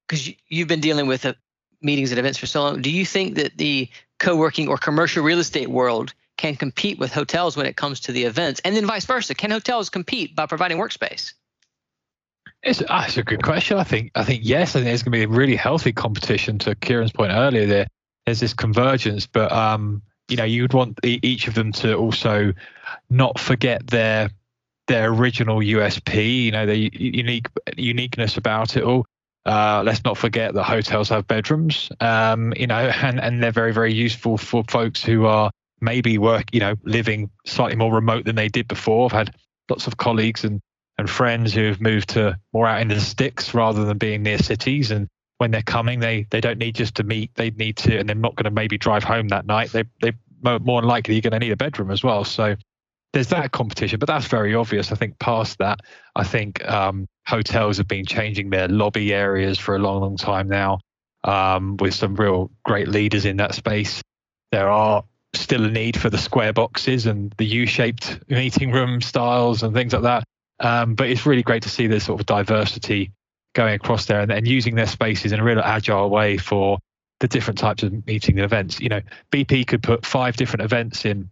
[0.07, 1.33] because you, have been dealing with uh,
[1.81, 5.39] meetings and events for so long, do you think that the co-working or commercial real
[5.39, 9.05] estate world can compete with hotels when it comes to the events, and then vice
[9.05, 9.33] versa?
[9.33, 11.33] Can hotels compete by providing workspace?
[12.61, 13.77] It's, uh, it's a good question.
[13.77, 14.71] I think I think yes.
[14.71, 16.59] I think there's going to be a really healthy competition.
[16.59, 17.87] To Kieran's point earlier, there
[18.25, 22.53] there's this convergence, but um, you know, you'd want each of them to also
[23.09, 24.29] not forget their
[24.87, 29.05] their original USP, you know, the unique uniqueness about it all.
[29.45, 33.73] Uh, let's not forget that hotels have bedrooms, um, you know, and, and they're very,
[33.73, 38.35] very useful for folks who are maybe work, you know, living slightly more remote than
[38.35, 39.05] they did before.
[39.05, 39.35] I've had
[39.69, 40.61] lots of colleagues and,
[40.97, 44.39] and friends who have moved to more out in the sticks rather than being near
[44.39, 44.89] cities.
[44.89, 48.07] And when they're coming, they they don't need just to meet; they need to, and
[48.07, 49.71] they're not going to maybe drive home that night.
[49.71, 52.23] They they more than likely you're going to need a bedroom as well.
[52.23, 52.55] So
[53.15, 54.91] there's that competition, but that's very obvious.
[54.91, 55.79] I think past that,
[56.17, 60.49] I think um, hotels have been changing their lobby areas for a long, long time
[60.49, 60.81] now,
[61.23, 64.01] um, with some real great leaders in that space.
[64.51, 69.63] There are still a need for the square boxes and the U-shaped meeting room styles
[69.63, 70.25] and things like that.
[70.59, 73.13] Um, but it's really great to see this sort of diversity
[73.53, 76.79] going across there and, and using their spaces in a real agile way for
[77.21, 78.81] the different types of meeting and events.
[78.81, 79.01] You know,
[79.31, 81.29] BP could put five different events in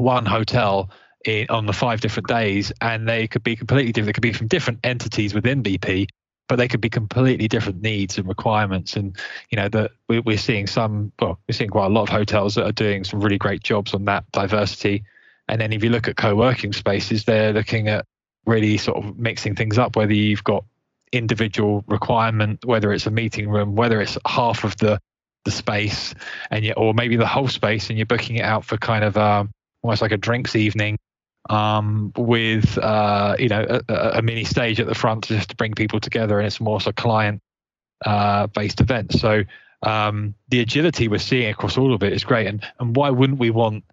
[0.00, 0.90] one hotel
[1.24, 4.08] in, on the five different days, and they could be completely different.
[4.08, 6.08] They could be from different entities within BP,
[6.48, 8.96] but they could be completely different needs and requirements.
[8.96, 9.16] And
[9.50, 12.66] you know that we're seeing some, well, we're seeing quite a lot of hotels that
[12.66, 15.04] are doing some really great jobs on that diversity.
[15.48, 18.04] And then if you look at co-working spaces, they're looking at
[18.44, 19.96] really sort of mixing things up.
[19.96, 20.64] Whether you've got
[21.12, 25.00] individual requirement, whether it's a meeting room, whether it's half of the
[25.44, 26.14] the space,
[26.50, 29.16] and you, or maybe the whole space, and you're booking it out for kind of
[29.16, 29.50] um,
[29.82, 30.98] almost like a drinks evening
[31.48, 35.74] um, with uh, you know a, a, mini stage at the front just to bring
[35.74, 37.40] people together, and it's more so client
[38.04, 39.12] uh, based event.
[39.12, 39.44] So
[39.82, 43.38] um, the agility we're seeing across all of it is great, and and why wouldn't
[43.38, 43.84] we want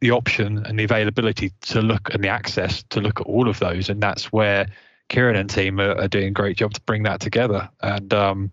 [0.00, 3.58] the option and the availability to look and the access to look at all of
[3.58, 3.88] those?
[3.88, 4.66] And that's where
[5.08, 7.68] Kieran and team are, are doing a great job to bring that together.
[7.82, 8.52] And um,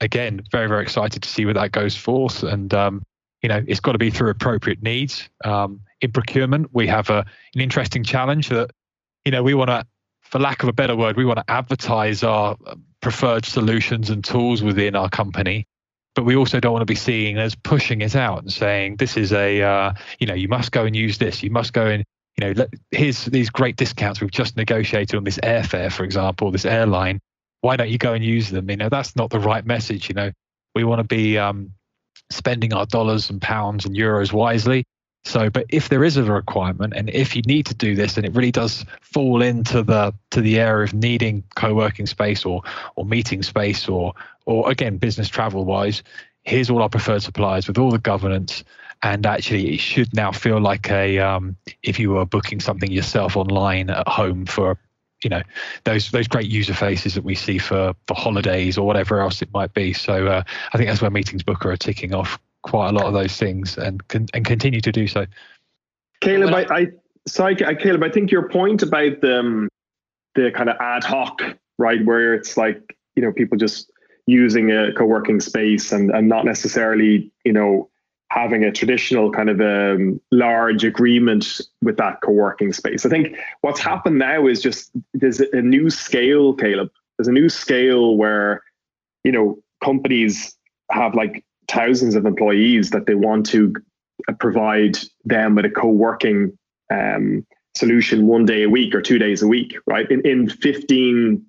[0.00, 2.42] again, very very excited to see where that goes forth.
[2.42, 3.02] And um,
[3.40, 5.28] you know, it's got to be through appropriate needs.
[5.44, 7.24] Um, in procurement, we have a,
[7.54, 8.70] an interesting challenge that,
[9.24, 9.86] you know, we want to,
[10.22, 12.56] for lack of a better word, we want to advertise our
[13.00, 15.66] preferred solutions and tools within our company.
[16.14, 19.16] But we also don't want to be seen as pushing it out and saying, this
[19.16, 21.42] is a, uh, you know, you must go and use this.
[21.42, 22.04] You must go and,
[22.36, 26.50] you know, let, here's these great discounts we've just negotiated on this airfare, for example,
[26.50, 27.20] this airline.
[27.60, 28.68] Why don't you go and use them?
[28.70, 30.08] You know, that's not the right message.
[30.08, 30.32] You know,
[30.74, 31.72] we want to be um,
[32.30, 34.84] spending our dollars and pounds and euros wisely.
[35.24, 38.24] So, but if there is a requirement, and if you need to do this, and
[38.24, 42.62] it really does fall into the to the area of needing co-working space or
[42.96, 44.14] or meeting space or
[44.46, 46.02] or again business travel wise,
[46.42, 48.64] here's all our preferred suppliers with all the governance.
[49.02, 53.36] And actually, it should now feel like a um, if you were booking something yourself
[53.36, 54.78] online at home for
[55.22, 55.42] you know
[55.84, 59.52] those those great user faces that we see for for holidays or whatever else it
[59.52, 59.92] might be.
[59.92, 60.42] So uh,
[60.72, 63.78] I think that's where Meetings Booker are ticking off quite a lot of those things
[63.78, 65.26] and and continue to do so.
[66.20, 66.86] Caleb, I, I
[67.26, 69.68] sorry, Caleb, I think your point about the um,
[70.34, 71.42] the kind of ad hoc,
[71.78, 73.90] right, where it's like you know people just
[74.26, 77.88] using a co-working space and and not necessarily you know
[78.30, 83.04] having a traditional kind of um, large agreement with that co-working space.
[83.04, 86.90] I think what's happened now is just there's a new scale, Caleb.
[87.18, 88.62] There's a new scale where
[89.24, 90.56] you know companies
[90.90, 93.72] have like thousands of employees that they want to
[94.38, 96.56] provide them with a co-working
[96.92, 97.46] um,
[97.76, 100.10] solution one day a week or two days a week, right?
[100.10, 101.44] In in 15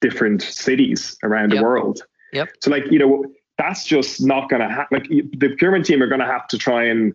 [0.00, 1.60] different cities around yep.
[1.60, 2.02] the world.
[2.32, 2.50] Yep.
[2.60, 3.24] So like, you know,
[3.56, 4.98] that's just not going to happen.
[4.98, 7.14] Like the procurement team are going to have to try and,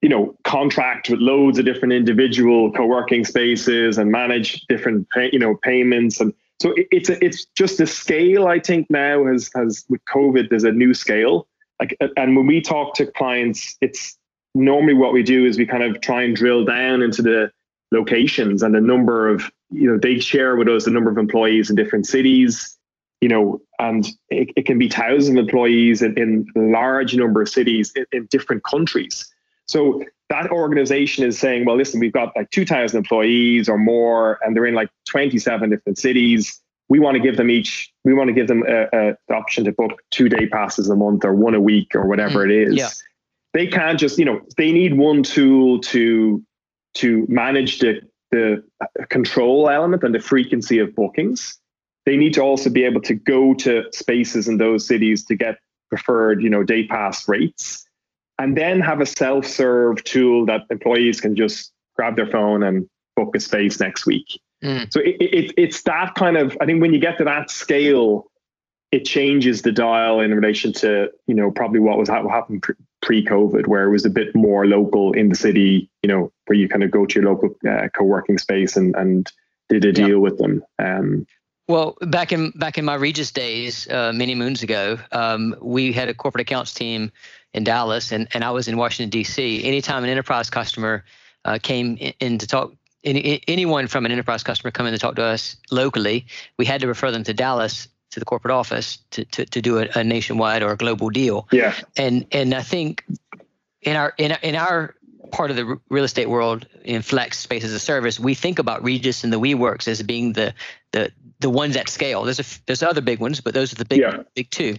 [0.00, 5.38] you know, contract with loads of different individual co-working spaces and manage different, pay, you
[5.38, 6.20] know, payments.
[6.20, 8.46] And so it, it's a, it's just the scale.
[8.46, 11.48] I think now has has with COVID, there's a new scale.
[11.84, 14.16] Like, and when we talk to clients, it's
[14.54, 17.50] normally what we do is we kind of try and drill down into the
[17.92, 21.70] locations and the number of, you know, they share with us the number of employees
[21.70, 22.74] in different cities
[23.24, 27.48] you know, and it, it can be thousands of employees in, in large number of
[27.48, 29.32] cities in, in different countries.
[29.66, 34.54] So that organization is saying, well, listen, we've got like 2,000 employees or more, and
[34.54, 36.60] they're in like 27 different cities.
[36.88, 39.64] We want to give them each, we want to give them a, a, the option
[39.64, 42.68] to book two day passes a month or one a week or whatever mm, it
[42.68, 42.76] is.
[42.76, 42.88] Yeah.
[43.54, 46.42] They can't just, you know, they need one tool to
[46.94, 48.62] to manage the the
[49.10, 51.58] control element and the frequency of bookings
[52.04, 55.58] they need to also be able to go to spaces in those cities to get
[55.88, 57.86] preferred, you know, day pass rates,
[58.38, 63.34] and then have a self-serve tool that employees can just grab their phone and book
[63.34, 64.26] a space next week.
[64.64, 64.92] Mm.
[64.92, 66.56] So it, it, it's that kind of.
[66.60, 68.30] I think when you get to that scale,
[68.90, 72.64] it changes the dial in relation to you know probably what was what happened
[73.02, 75.90] pre-COVID, where it was a bit more local in the city.
[76.02, 79.30] You know, where you kind of go to your local uh, co-working space and and
[79.68, 80.14] did a deal yeah.
[80.14, 80.64] with them.
[80.78, 81.26] Um,
[81.68, 86.08] well, back in back in my Regus days, uh, many moons ago, um, we had
[86.08, 87.10] a corporate accounts team
[87.54, 89.64] in Dallas, and, and I was in Washington D.C.
[89.64, 91.04] Anytime an enterprise customer
[91.44, 92.72] uh, came in, in, to talk,
[93.04, 96.26] any, anyone from an enterprise customer come in to talk to us locally,
[96.58, 99.78] we had to refer them to Dallas to the corporate office to to, to do
[99.78, 101.48] a, a nationwide or a global deal.
[101.52, 103.04] Yeah, and and I think
[103.82, 104.94] in our in in our
[105.32, 108.84] part of the real estate world in flex space as a service, we think about
[108.84, 110.54] Regus and the WeWorks as being the
[110.92, 112.22] the the ones at scale.
[112.22, 114.22] There's a there's other big ones, but those are the big yeah.
[114.34, 114.76] big two.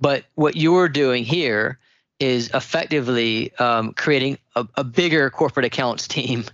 [0.00, 1.78] But what you're doing here
[2.20, 6.44] is effectively um, creating a, a, bigger corporate accounts team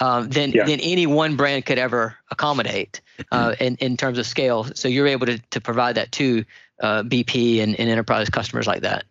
[0.00, 0.64] um, than yeah.
[0.64, 3.62] than any one brand could ever accommodate uh, mm-hmm.
[3.62, 4.66] in in terms of scale.
[4.74, 6.44] So you're able to to provide that to
[6.80, 9.04] uh, BP and, and enterprise customers like that.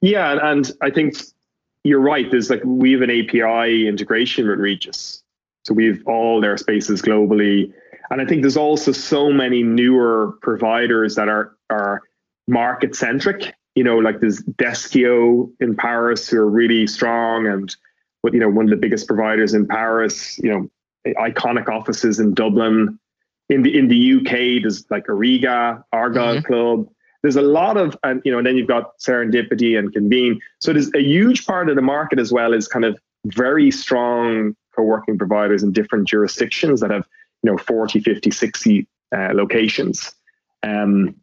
[0.00, 1.14] Yeah, and I think
[1.84, 2.30] you're right.
[2.30, 5.22] There's like we have an API integration with Regus,
[5.64, 7.72] so we have all their spaces globally
[8.10, 12.02] And I think there's also so many newer providers that are are
[12.46, 13.54] market centric.
[13.74, 17.74] You know, like there's Deskeo in Paris who are really strong and
[18.30, 20.38] you know one of the biggest providers in Paris.
[20.38, 22.98] You know, iconic offices in Dublin.
[23.48, 26.46] In the in the UK, there's like Ariga, Argyll mm-hmm.
[26.46, 26.88] Club.
[27.22, 30.40] There's a lot of and you know, and then you've got Serendipity and Convene.
[30.60, 34.56] So there's a huge part of the market as well is kind of very strong
[34.74, 37.06] co-working providers in different jurisdictions that have
[37.42, 40.12] you know 40 50 60 uh, locations
[40.62, 41.14] um,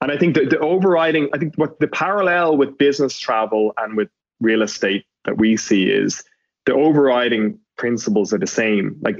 [0.00, 3.96] and i think the, the overriding i think what the parallel with business travel and
[3.96, 4.08] with
[4.40, 6.22] real estate that we see is
[6.68, 9.18] the overriding principles are the same like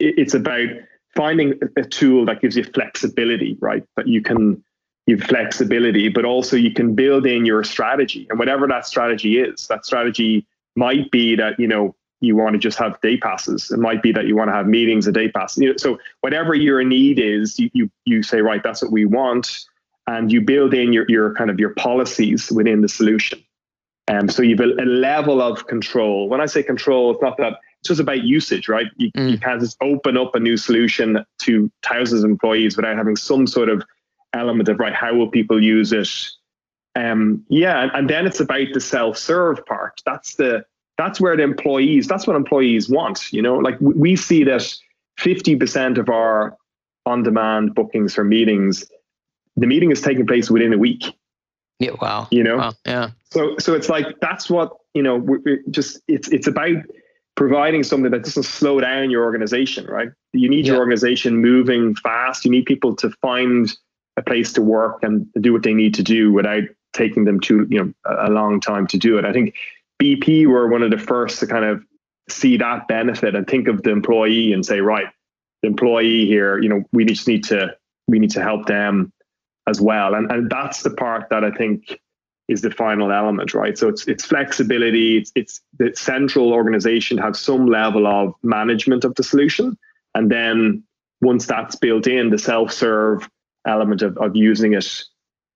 [0.00, 0.68] it's about
[1.14, 4.60] finding a tool that gives you flexibility right that you can
[5.06, 9.68] you flexibility but also you can build in your strategy and whatever that strategy is
[9.68, 10.44] that strategy
[10.74, 13.70] might be that you know you want to just have day passes.
[13.70, 15.56] It might be that you want to have meetings a day pass.
[15.56, 19.04] You know, so whatever your need is, you, you you say right, that's what we
[19.04, 19.60] want,
[20.08, 23.40] and you build in your your kind of your policies within the solution.
[24.08, 26.28] Um, so you've a, a level of control.
[26.28, 28.86] When I say control, it's not that it's just about usage, right?
[28.96, 29.30] You, mm.
[29.30, 33.46] you can't just open up a new solution to thousands of employees without having some
[33.46, 33.82] sort of
[34.32, 34.94] element of right.
[34.94, 36.08] How will people use it?
[36.94, 40.00] Um, yeah, and, and then it's about the self-serve part.
[40.04, 40.64] That's the
[40.98, 44.76] that's where the employees that's what employees want you know like we see that
[45.18, 46.56] 50% of our
[47.06, 48.84] on-demand bookings for meetings
[49.56, 51.04] the meeting is taking place within a week
[51.78, 52.28] yeah wow.
[52.30, 52.56] You know?
[52.56, 53.10] Wow, yeah.
[53.30, 55.38] So so it's like that's what you know we
[55.70, 56.76] just it's it's about
[57.36, 60.08] providing something that doesn't slow down your organization right?
[60.32, 60.72] You need yeah.
[60.72, 62.44] your organization moving fast.
[62.44, 63.70] You need people to find
[64.16, 67.66] a place to work and do what they need to do without taking them to
[67.70, 69.24] you know a long time to do it.
[69.24, 69.54] I think
[70.02, 71.84] BP were one of the first to kind of
[72.28, 75.06] see that benefit and think of the employee and say, right,
[75.62, 77.74] the employee here, you know, we just need to
[78.06, 79.12] we need to help them
[79.68, 80.14] as well.
[80.14, 82.00] And and that's the part that I think
[82.48, 83.76] is the final element, right?
[83.76, 89.14] So it's it's flexibility, it's it's the central organization have some level of management of
[89.14, 89.76] the solution.
[90.14, 90.82] And then
[91.20, 93.28] once that's built in, the self-serve
[93.66, 95.04] element of, of using it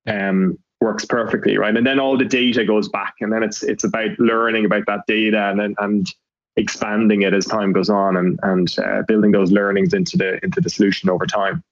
[0.06, 1.76] um, works perfectly, right?
[1.76, 5.06] And then all the data goes back, and then it's it's about learning about that
[5.06, 6.14] data and and
[6.56, 10.60] expanding it as time goes on, and and uh, building those learnings into the into
[10.60, 11.64] the solution over time.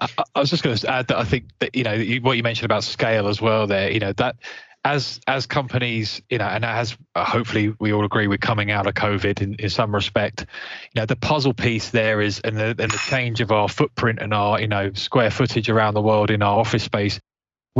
[0.00, 2.42] I, I was just going to add that I think that you know what you
[2.42, 3.66] mentioned about scale as well.
[3.66, 4.36] There, you know that
[4.84, 8.86] as as companies, you know, and as uh, hopefully we all agree we're coming out
[8.86, 10.46] of COVID in, in some respect,
[10.94, 14.18] you know, the puzzle piece there is and the and the change of our footprint
[14.20, 17.20] and our you know square footage around the world in our office space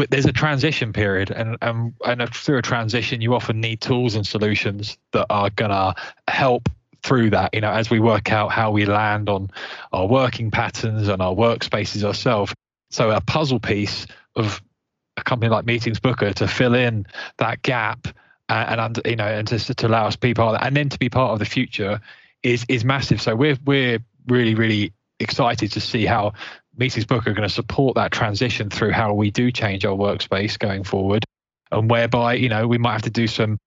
[0.09, 4.27] there's a transition period and, and and through a transition you often need tools and
[4.27, 5.95] solutions that are gonna
[6.29, 6.69] help
[7.03, 9.51] through that you know as we work out how we land on
[9.93, 12.55] our working patterns and our workspaces ourselves
[12.91, 14.63] so a puzzle piece of
[15.17, 17.07] a company like meetings booker to fill in
[17.39, 18.07] that gap
[18.49, 20.89] uh, and, and you know and to, to allow us to be part and then
[20.89, 22.01] to be part of the future
[22.43, 23.99] is is massive so we're we're
[24.29, 26.33] really really excited to see how
[26.77, 30.85] Meetings Booker going to support that transition through how we do change our workspace going
[30.85, 31.25] forward,
[31.71, 33.59] and whereby you know we might have to do some.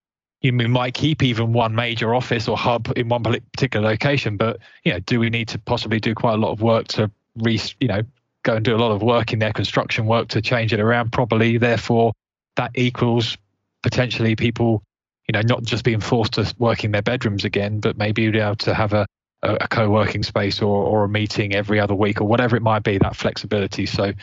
[0.45, 4.93] You might keep even one major office or hub in one particular location, but you
[4.93, 7.87] know, do we need to possibly do quite a lot of work to re, you
[7.87, 8.01] know,
[8.43, 11.11] go and do a lot of work in their construction work to change it around
[11.11, 11.57] properly?
[11.57, 12.13] Therefore,
[12.57, 13.37] that equals
[13.81, 14.83] potentially people,
[15.27, 18.39] you know, not just being forced to work in their bedrooms again, but maybe be
[18.39, 19.07] able to have a
[19.41, 22.83] a, a co-working space or, or a meeting every other week or whatever it might
[22.83, 23.85] be that flexibility.
[23.85, 24.13] So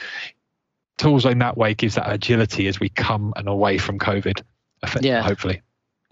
[0.98, 4.42] tools in that way gives that agility as we come and away from covid
[5.00, 5.22] yeah.
[5.22, 5.62] hopefully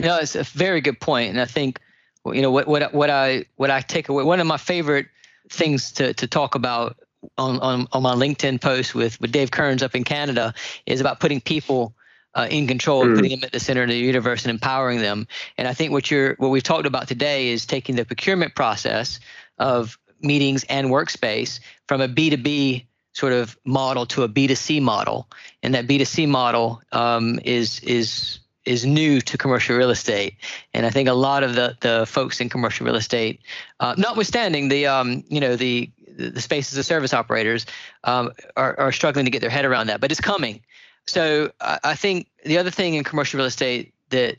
[0.00, 1.80] no it's a very good point and i think
[2.26, 5.06] you know what what what i what i take away one of my favorite
[5.48, 6.96] things to to talk about
[7.38, 10.54] on on, on my linkedin post with with dave kearns up in canada
[10.86, 11.94] is about putting people
[12.34, 13.16] uh, in control, mm.
[13.16, 15.26] putting them at the center of the universe and empowering them.
[15.58, 19.20] And I think what you're what we've talked about today is taking the procurement process
[19.58, 25.28] of meetings and workspace from a B2B sort of model to a B2C model.
[25.62, 30.36] And that B2C model um, is is is new to commercial real estate,
[30.74, 33.40] and I think a lot of the the folks in commercial real estate,
[33.80, 37.64] uh, notwithstanding the um, you know the the space as a service operators,
[38.04, 40.00] um, are, are struggling to get their head around that.
[40.00, 40.60] But it's coming,
[41.06, 44.36] so I think the other thing in commercial real estate that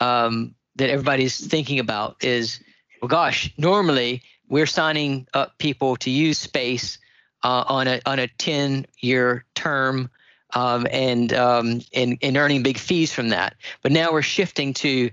[0.00, 2.60] um, that everybody's thinking about is,
[3.00, 6.98] well, gosh, normally we're signing up people to use space
[7.42, 10.10] uh, on a on a ten year term.
[10.54, 15.10] Um, and um, and and earning big fees from that, but now we're shifting to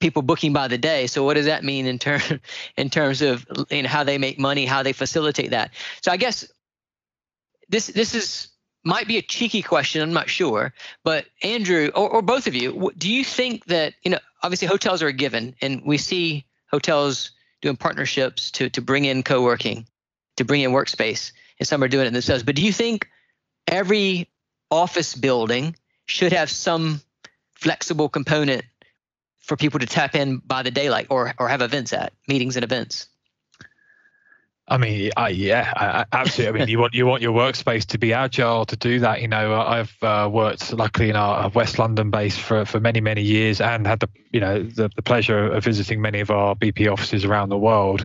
[0.00, 1.06] people booking by the day.
[1.06, 2.32] So what does that mean in terms
[2.76, 5.72] in terms of you know, how they make money, how they facilitate that?
[6.02, 6.46] So I guess
[7.68, 8.48] this this is
[8.84, 10.00] might be a cheeky question.
[10.02, 14.10] I'm not sure, but Andrew or, or both of you, do you think that you
[14.10, 19.04] know obviously hotels are a given, and we see hotels doing partnerships to to bring
[19.04, 19.86] in co-working,
[20.36, 22.42] to bring in workspace, and some are doing it themselves.
[22.42, 23.08] But do you think
[23.66, 24.28] every
[24.70, 27.00] office building should have some
[27.54, 28.64] flexible component
[29.38, 32.64] for people to tap in by the daylight or or have events at meetings and
[32.64, 33.08] events?
[34.68, 36.60] I mean, I, yeah, I, absolutely.
[36.60, 39.22] I mean, you want you want your workspace to be agile to do that.
[39.22, 43.22] You know, I've uh, worked luckily in our West London base for, for many many
[43.22, 46.90] years, and had the you know the, the pleasure of visiting many of our BP
[46.90, 48.02] offices around the world.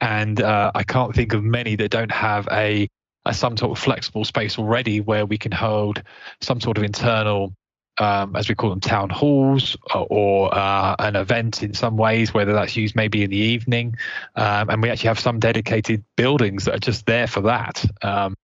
[0.00, 2.86] And uh, I can't think of many that don't have a,
[3.32, 6.02] some sort of flexible space already where we can hold
[6.40, 7.52] some sort of internal
[7.98, 12.34] um, as we call them, town halls or, or uh, an event in some ways,
[12.34, 13.96] whether that's used maybe in the evening.
[14.34, 17.84] Um, and we actually have some dedicated buildings that are just there for that.
[18.02, 18.34] Um,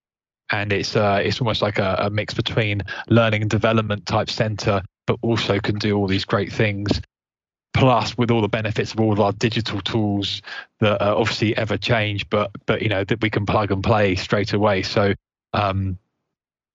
[0.50, 4.82] and it's uh, it's almost like a, a, mix between learning and development type center,
[5.06, 7.00] but also can do all these great things.
[7.74, 10.42] Plus, with all the benefits of all of our digital tools
[10.80, 14.14] that are obviously ever change, but but you know that we can plug and play
[14.14, 14.82] straight away.
[14.82, 15.14] So
[15.54, 15.98] um,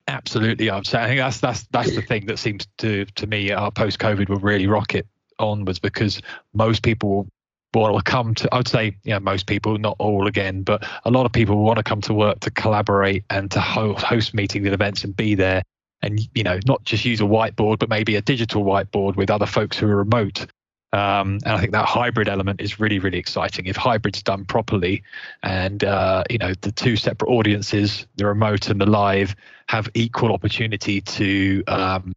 [0.08, 3.72] Absolutely, I'm saying that's that's that's the thing that seems to to me our uh,
[3.72, 5.06] post COVID will really rocket
[5.38, 6.22] onwards because
[6.54, 7.28] most people
[7.74, 11.12] will come to I would say you know most people not all again but a
[11.12, 14.74] lot of people want to come to work to collaborate and to host meetings and
[14.74, 15.62] events and be there
[16.02, 19.46] and you know not just use a whiteboard but maybe a digital whiteboard with other
[19.46, 20.48] folks who are remote
[20.94, 23.66] um, and I think that hybrid element is really, really exciting.
[23.66, 25.04] If hybrid's done properly,
[25.44, 29.36] and uh, you know the two separate audiences, the remote and the live,
[29.68, 32.14] have equal opportunity to um,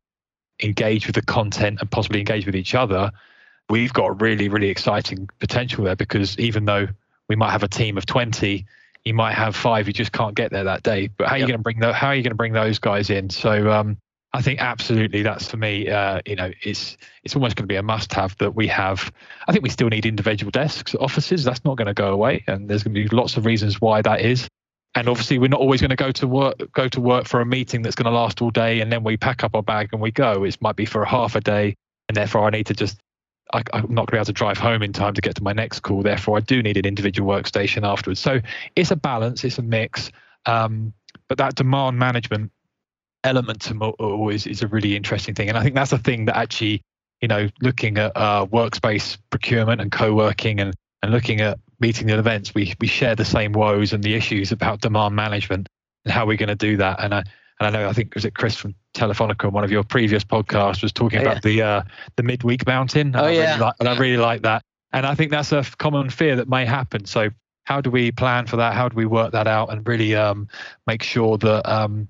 [0.62, 3.11] engage with the content and possibly engage with each other,
[3.68, 5.97] we've got really, really exciting potential there.
[5.97, 6.87] Because even though
[7.29, 8.66] we might have a team of twenty,
[9.05, 11.09] you might have five who just can't get there that day.
[11.09, 12.79] But how are you going to bring the, How are you going to bring those
[12.79, 13.31] guys in?
[13.31, 13.97] So um,
[14.33, 15.89] I think absolutely that's for me.
[15.89, 19.12] Uh, you know, it's it's almost going to be a must-have that we have.
[19.49, 21.43] I think we still need individual desks, offices.
[21.43, 24.03] That's not going to go away, and there's going to be lots of reasons why
[24.03, 24.49] that is.
[24.95, 27.47] And obviously, we're not always going to go to work go to work for a
[27.47, 30.01] meeting that's going to last all day, and then we pack up our bag and
[30.01, 30.45] we go.
[30.45, 31.76] It might be for a half a day,
[32.09, 33.01] and therefore I need to just.
[33.53, 35.43] I, I'm not going to be able to drive home in time to get to
[35.43, 36.03] my next call.
[36.03, 38.20] Therefore, I do need an individual workstation afterwards.
[38.20, 38.41] So
[38.76, 40.12] it's a balance, it's a mix.
[40.47, 40.93] Um,
[41.26, 42.53] but that demand management
[43.25, 45.49] element to always is a really interesting thing.
[45.49, 46.83] And I think that's a thing that actually,
[47.21, 52.18] you know, looking at uh, workspace procurement and co-working and, and looking at meeting and
[52.18, 55.68] events, we, we share the same woes and the issues about demand management
[56.05, 57.03] and how we're going to do that.
[57.03, 57.23] And I,
[57.59, 60.25] and I know, I think, was it Chris from Telefonica on one of your previous
[60.25, 61.83] podcasts was talking oh, about the uh,
[62.16, 63.14] the midweek mountain.
[63.14, 63.43] Oh, and yeah.
[63.43, 64.62] I really like, and I really like that.
[64.93, 67.05] And I think that's a common fear that may happen.
[67.05, 67.29] So
[67.64, 68.75] how do we plan for that?
[68.75, 70.49] How do we work that out and really um,
[70.87, 72.09] make sure that um,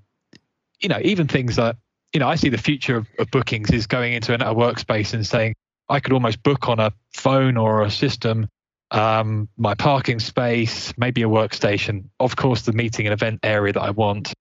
[0.81, 1.77] you know, even things that,
[2.13, 5.27] you know, I see the future of, of bookings is going into a workspace and
[5.27, 5.55] saying,
[5.89, 8.49] I could almost book on a phone or a system
[8.91, 13.81] um, my parking space, maybe a workstation, of course, the meeting and event area that
[13.81, 14.33] I want,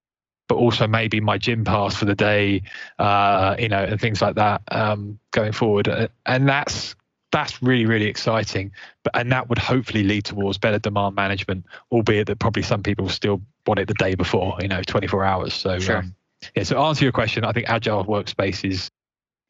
[0.48, 2.64] but also maybe my gym pass for the day,
[2.98, 5.88] uh, you know, and things like that um, going forward.
[5.88, 6.96] Uh, and that's
[7.32, 8.72] that's really really exciting.
[9.04, 13.08] But and that would hopefully lead towards better demand management, albeit that probably some people
[13.10, 15.54] still want it the day before, you know, 24 hours.
[15.54, 15.98] So sure.
[15.98, 16.16] um,
[16.56, 16.64] yeah.
[16.64, 18.90] So answer your question, I think agile workspace is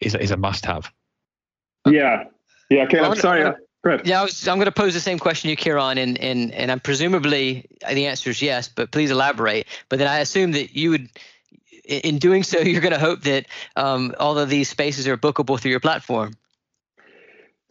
[0.01, 0.91] is is a must have.
[1.85, 2.25] Yeah.
[2.69, 2.83] Yeah.
[2.83, 2.99] Okay.
[2.99, 3.43] I'm sorry.
[3.43, 3.53] Uh,
[4.03, 6.51] yeah, I was, I'm going to pose the same question to you, Kieran, and, and,
[6.51, 9.67] and I'm presumably the answer is yes, but please elaborate.
[9.87, 11.09] But then I assume that you would,
[11.85, 13.45] in doing so, you're going to hope that
[13.77, 16.33] um, all of these spaces are bookable through your platform.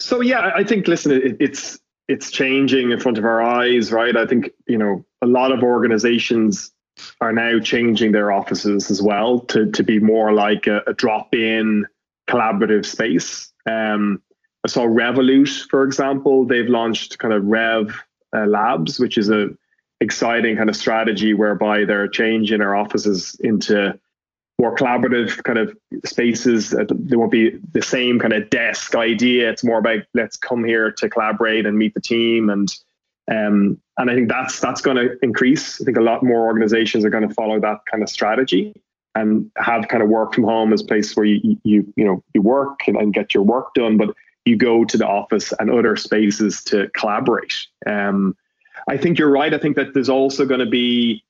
[0.01, 4.17] So yeah, I think listen, it, it's it's changing in front of our eyes, right?
[4.17, 6.71] I think you know a lot of organizations
[7.21, 11.87] are now changing their offices as well to to be more like a, a drop-in
[12.29, 13.53] collaborative space.
[13.67, 14.23] Um,
[14.65, 17.97] I saw Revolut, for example, they've launched kind of Rev
[18.35, 19.49] uh, Labs, which is a
[20.01, 23.99] exciting kind of strategy whereby they're changing their offices into
[24.61, 26.71] more collaborative kind of spaces.
[26.71, 29.51] There won't be the same kind of desk idea.
[29.51, 32.69] It's more about let's come here to collaborate and meet the team and
[33.31, 35.81] um, and I think that's that's going to increase.
[35.81, 38.81] I think a lot more organizations are going to follow that kind of strategy
[39.15, 42.23] and have kind of work from home as a place where you you you know
[42.35, 44.15] you work and, and get your work done, but
[44.45, 47.55] you go to the office and other spaces to collaborate.
[47.87, 48.37] Um,
[48.89, 49.53] I think you're right.
[49.53, 51.23] I think that there's also going to be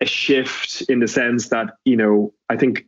[0.00, 2.86] a shift in the sense that you know I think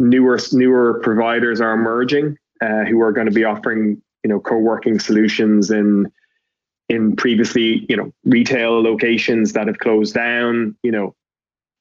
[0.00, 4.98] newer newer providers are emerging uh, who are going to be offering you know co-working
[4.98, 6.12] solutions in
[6.92, 10.76] in previously you know retail locations that have closed down.
[10.82, 11.14] You know,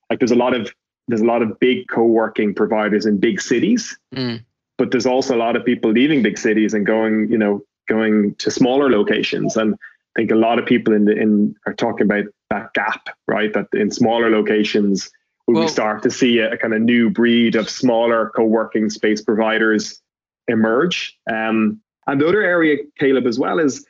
[0.09, 0.73] like there's a lot of
[1.07, 4.43] there's a lot of big co-working providers in big cities, mm.
[4.77, 8.35] but there's also a lot of people leaving big cities and going you know going
[8.35, 9.75] to smaller locations and
[10.15, 13.51] I think a lot of people in the in are talking about that gap, right?
[13.53, 15.09] That in smaller locations
[15.47, 19.21] well, we start to see a, a, kind of new breed of smaller co-working space
[19.21, 20.01] providers
[20.47, 21.17] emerge.
[21.29, 23.85] Um, and the other area, Caleb, as well is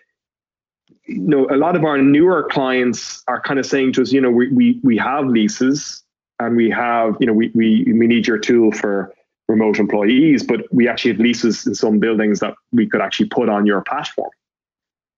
[1.14, 4.22] you know a lot of our newer clients are kind of saying to us, you
[4.22, 6.04] know, we we we have leases
[6.40, 9.14] and we have you know we we we need your tool for
[9.48, 13.50] remote employees, but we actually have leases in some buildings that we could actually put
[13.50, 14.32] on your platform.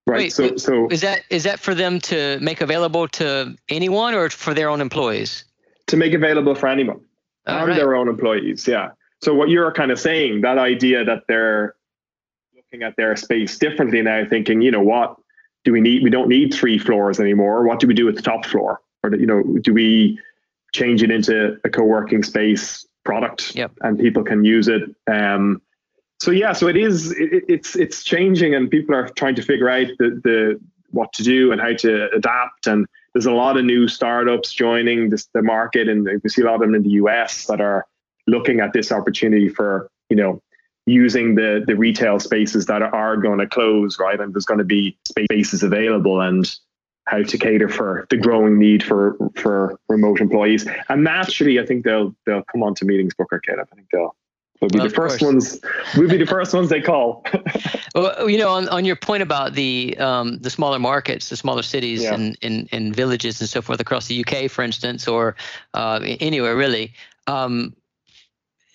[0.06, 0.18] Right.
[0.18, 4.30] Wait, so, so is that is that for them to make available to anyone or
[4.30, 5.46] for their own employees?
[5.88, 7.00] To make available for anyone
[7.46, 7.76] and right.
[7.76, 8.68] their own employees.
[8.68, 8.92] Yeah.
[9.22, 11.76] So what you're kind of saying, that idea that they're
[12.56, 15.16] looking at their space differently now, thinking, you know what,
[15.64, 16.04] do we need?
[16.04, 17.66] We don't need three floors anymore.
[17.66, 18.82] What do we do with the top floor?
[19.04, 20.20] Or you know, do we
[20.74, 23.72] change it into a co-working space product yep.
[23.82, 24.84] and people can use it?
[25.08, 25.62] Um,
[26.20, 27.12] so yeah, so it is.
[27.12, 30.60] It, it's it's changing, and people are trying to figure out the the
[30.92, 32.68] what to do and how to adapt.
[32.68, 36.46] And there's a lot of new startups joining this, the market, and we see a
[36.46, 37.86] lot of them in the US that are
[38.28, 40.42] looking at this opportunity for you know
[40.86, 44.20] using the the retail spaces that are going to close, right?
[44.20, 46.50] And there's going to be spaces available, and
[47.06, 50.68] how to cater for the growing need for for remote employees.
[50.90, 53.68] And naturally, I think they'll they'll come on to meetings booker, Caleb.
[53.72, 54.16] I think they'll
[54.64, 55.34] We'll be well, the first course.
[55.34, 55.60] ones.
[55.98, 57.26] We'll be the first ones they call.
[57.96, 61.64] well, you know, on, on your point about the um, the smaller markets, the smaller
[61.64, 62.14] cities yeah.
[62.14, 65.36] and, and, and villages and so forth across the UK, for instance, or
[65.74, 66.94] uh, anywhere really.
[67.28, 67.76] Um,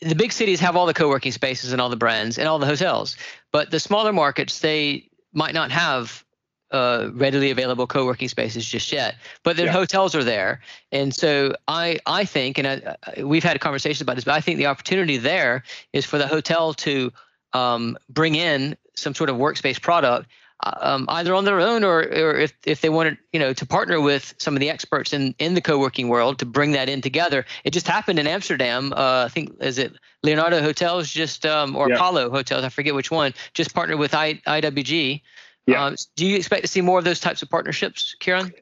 [0.01, 2.66] the big cities have all the co-working spaces and all the brands and all the
[2.66, 3.16] hotels,
[3.53, 6.24] but the smaller markets they might not have
[6.70, 9.72] uh, readily available co-working spaces just yet, but the yeah.
[9.72, 10.61] hotels are there,
[10.92, 14.59] and so I I think, and I, we've had conversations about this, but I think
[14.59, 17.11] the opportunity there is for the hotel to
[17.55, 20.28] um, bring in some sort of workspace product,
[20.64, 24.00] um, either on their own or or if if they wanted you know to partner
[24.00, 27.44] with some of the experts in in the co-working world to bring that in together.
[27.64, 28.92] It just happened in Amsterdam.
[28.92, 29.92] Uh, I think is it
[30.22, 31.94] Leonardo Hotels just um, or yeah.
[31.94, 35.22] Apollo Hotels, I forget which one, just partnered with I, IWG
[35.68, 35.84] yeah.
[35.84, 38.52] Um, do you expect to see more of those types of partnerships, Kieran?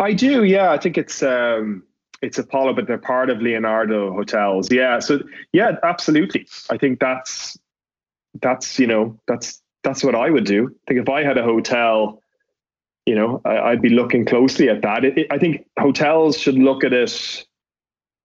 [0.00, 0.42] I do.
[0.44, 1.82] Yeah, I think it's um,
[2.22, 4.72] it's Apollo, but they're part of Leonardo Hotels.
[4.72, 4.98] Yeah.
[5.00, 5.20] So
[5.52, 6.46] yeah, absolutely.
[6.70, 7.58] I think that's
[8.40, 10.66] that's you know that's that's what I would do.
[10.66, 12.20] I think if I had a hotel,
[13.06, 15.04] you know, I, would be looking closely at that.
[15.04, 17.46] It, it, I think hotels should look at it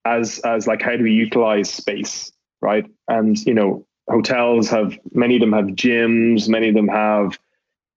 [0.04, 2.32] as as like how do we utilize space,
[2.62, 2.86] right?
[3.08, 7.38] And you know, hotels have many of them have gyms, many of them have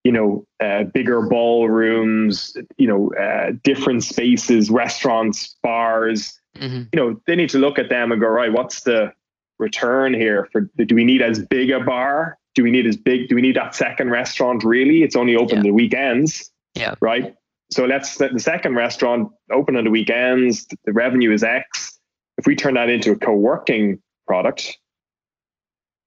[0.04, 6.38] you know, uh, bigger ballrooms, you know, uh, different spaces, restaurants, bars.
[6.58, 6.82] Mm-hmm.
[6.92, 9.14] You know, they need to look at them and go, right, what's the
[9.58, 10.46] return here?
[10.52, 12.38] For do we need as big a bar?
[12.55, 13.28] Do we need as big?
[13.28, 14.64] Do we need that second restaurant?
[14.64, 15.62] Really, it's only open yeah.
[15.62, 16.50] the weekends.
[16.74, 16.94] Yeah.
[17.00, 17.34] Right.
[17.70, 20.66] So let's the second restaurant open on the weekends.
[20.84, 21.98] The revenue is X.
[22.38, 24.78] If we turn that into a co-working product,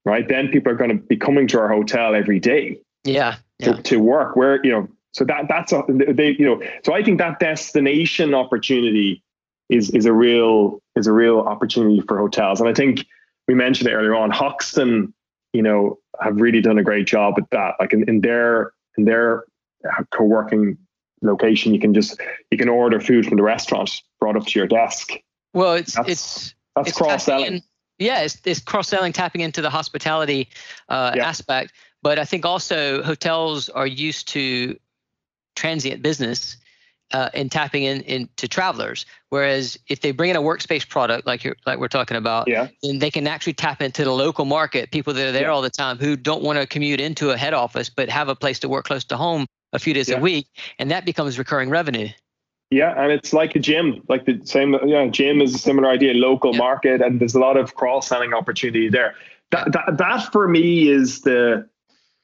[0.05, 2.79] right, then people are going to be coming to our hotel every day.
[3.03, 6.93] Yeah to, to work where you know so that that's a they you know so
[6.93, 9.23] i think that destination opportunity
[9.69, 13.05] is is a real is a real opportunity for hotels and i think
[13.47, 15.13] we mentioned it earlier on hoxton
[15.53, 17.75] you know have really done a great job with that.
[17.79, 19.45] Like in, in their in their
[20.11, 20.77] co-working
[21.21, 22.19] location you can just
[22.51, 23.89] you can order food from the restaurant
[24.19, 25.11] brought up to your desk.
[25.53, 27.63] Well it's that's, it's that's it's cross selling
[27.97, 30.49] yeah it's, it's cross selling tapping into the hospitality
[30.89, 31.27] uh, yeah.
[31.27, 31.73] aspect.
[32.03, 34.77] But I think also hotels are used to
[35.55, 36.57] transient business
[37.11, 39.05] uh, and tapping in into travelers.
[39.29, 42.67] Whereas if they bring in a workspace product like you're like we're talking about, yeah.
[42.83, 45.47] then they can actually tap into the local market, people that are there yeah.
[45.49, 48.35] all the time who don't want to commute into a head office but have a
[48.35, 50.17] place to work close to home a few days yeah.
[50.17, 50.47] a week,
[50.79, 52.07] and that becomes recurring revenue.
[52.69, 54.75] Yeah, and it's like a gym, like the same.
[54.85, 58.33] Yeah, gym is a similar idea, local market, and there's a lot of cross selling
[58.33, 59.15] opportunity there.
[59.51, 61.65] That, that that for me is the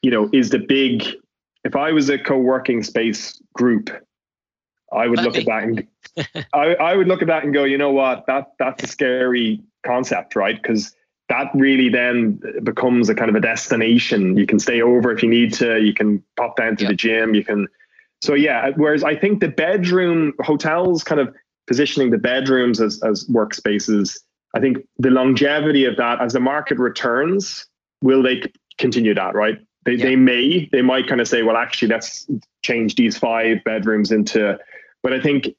[0.04, 1.04] you know, is the big.
[1.64, 3.90] If I was a co-working space group,
[4.94, 5.88] I would look at that and
[6.54, 9.62] I, I would look at that and go, you know what, that that's a scary
[9.86, 10.62] concept, right?
[10.62, 10.96] Because
[11.30, 14.38] that really then becomes a kind of a destination.
[14.38, 15.80] You can stay over if you need to.
[15.80, 17.34] You can pop down to the gym.
[17.34, 17.68] You can.
[18.22, 18.72] So yeah.
[18.76, 21.34] Whereas I think the bedroom hotels kind of
[21.68, 24.20] positioning the bedrooms as as workspaces.
[24.54, 27.66] I think the longevity of that as the market returns,
[28.02, 28.44] will they
[28.78, 29.34] continue that?
[29.34, 30.06] Right They Yeah.
[30.06, 32.28] they may they might kind of say, well, actually, let's
[32.64, 34.60] change these five bedrooms into.
[35.04, 35.50] But I think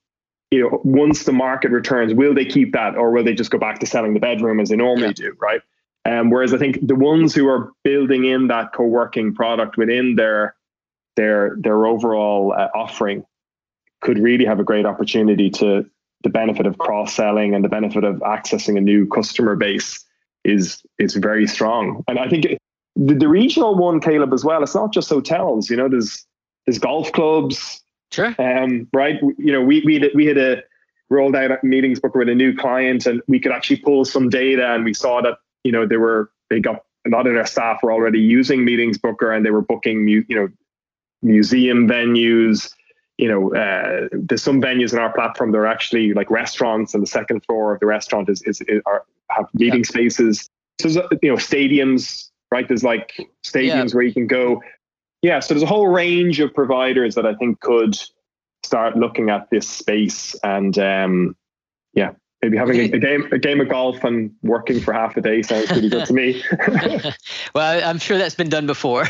[0.51, 3.59] you know once the market returns, will they keep that or will they just go
[3.59, 5.13] back to selling the bedroom as they normally Yeah.
[5.13, 5.61] do, right?
[6.07, 10.55] Um, whereas I think the ones who are building in that co-working product within their
[11.17, 13.25] their their overall uh, offering
[14.01, 15.87] could really have a great opportunity to
[16.25, 20.05] the benefit of cross selling and the benefit of accessing a new customer base
[20.45, 22.03] is is very strong.
[22.09, 22.59] And I think it-
[22.97, 24.63] the, the regional one, Caleb, as well.
[24.63, 25.69] It's not just hotels.
[25.69, 26.25] You know, there's
[26.65, 28.35] there's golf clubs, Sure.
[28.39, 29.21] um, right?
[29.39, 30.63] You know, we we had, we had a
[31.11, 34.29] rolled out a meetings book with a new client, and we could actually pull some
[34.29, 37.47] data, and we saw that you know they were they got a lot of their
[37.47, 40.49] staff were already using meetings booker, and they were booking mu- you know
[41.23, 42.73] museum venues.
[43.19, 47.03] You know, uh, there's some venues in our platform that are actually like restaurants, and
[47.03, 50.49] the second floor of the restaurant is is, is are, have meeting spaces.
[50.81, 50.89] So
[51.23, 52.67] you know stadiums, right?
[52.67, 53.13] There's like
[53.45, 54.63] stadiums where you can go.
[55.25, 57.99] Yeah, so there's a whole range of providers that I think could
[58.62, 61.35] start looking at this space and um,
[61.95, 62.11] yeah,
[62.43, 65.41] maybe having a, a game a game of golf and working for half a day
[65.41, 66.43] sounds pretty good to me.
[67.55, 69.07] well, I'm sure that's been done before.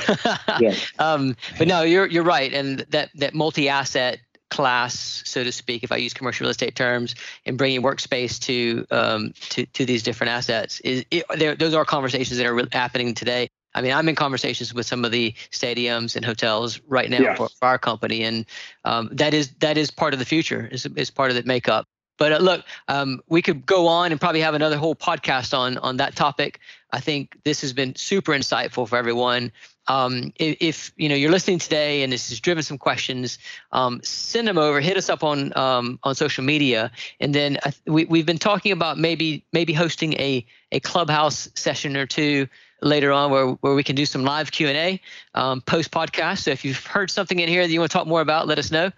[0.60, 0.76] Yeah.
[1.00, 5.90] Um, but no, you're you're right, and that that multi-asset class, so to speak, if
[5.90, 10.30] I use commercial real estate terms, and bringing workspace to um, to to these different
[10.30, 13.48] assets is it, there, those are conversations that are happening today.
[13.74, 17.34] I mean, I'm in conversations with some of the stadiums and hotels right now Yeah.
[17.34, 18.46] for, for our company, and
[18.84, 20.68] um, that is that is part of the future.
[20.70, 21.86] is is part of the makeup.
[22.16, 25.78] But uh, look, um, we could go on and probably have another whole podcast on
[25.78, 26.60] on that topic.
[26.92, 29.50] I think this has been super insightful for everyone.
[29.88, 33.38] Um, if, if you know you're listening today and this has driven some questions,
[33.72, 34.80] um, send them over.
[34.80, 38.70] Hit us up on um, on social media, and then uh, we we've been talking
[38.72, 42.46] about maybe maybe hosting a a clubhouse session or two
[42.84, 45.00] later on where, where we can do some live q&a
[45.34, 46.40] um, post podcast.
[46.40, 48.58] So if you've heard something in here that you want to talk more about let
[48.58, 48.90] us know.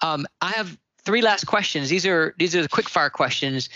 [0.00, 1.88] Um, i have three last questions.
[1.88, 3.68] These are these are the quick fire questions.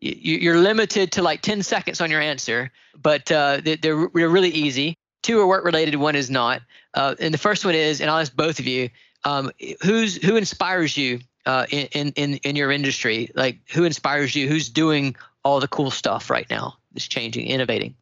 [0.00, 4.28] You- you're limited to like 10 seconds on your answer but uh, they- they're, they're
[4.28, 4.96] really easy.
[5.22, 6.62] Two are work related one is not.
[6.94, 8.88] Uh, and the first one is and i'll ask both of you
[9.24, 9.50] um,
[9.82, 13.30] who's who inspires you uh, in, in in in your industry?
[13.34, 14.48] Like who inspires you?
[14.48, 15.14] Who's doing
[15.44, 17.94] all the cool stuff right now that's changing innovating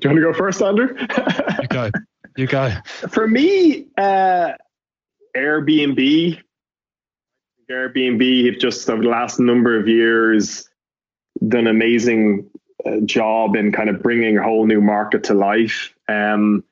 [0.00, 0.88] Do you want to go first, Andrew?
[1.62, 1.90] You go.
[2.36, 2.70] You go.
[3.08, 4.52] For me, uh,
[5.36, 6.38] Airbnb.
[7.70, 10.68] Airbnb have just over the last number of years
[11.48, 12.48] done an amazing
[12.84, 15.92] uh, job in kind of bringing a whole new market to life.
[16.08, 16.62] Um,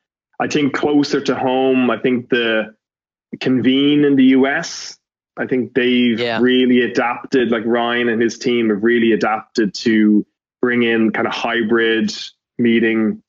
[0.41, 2.75] I think closer to home, I think the
[3.41, 4.99] Convene in the US,
[5.37, 6.39] I think they've Yeah.
[6.41, 10.25] really adapted, like Ryan and his team have really adapted to
[10.63, 12.13] bring in kind of hybrid
[12.59, 13.23] meeting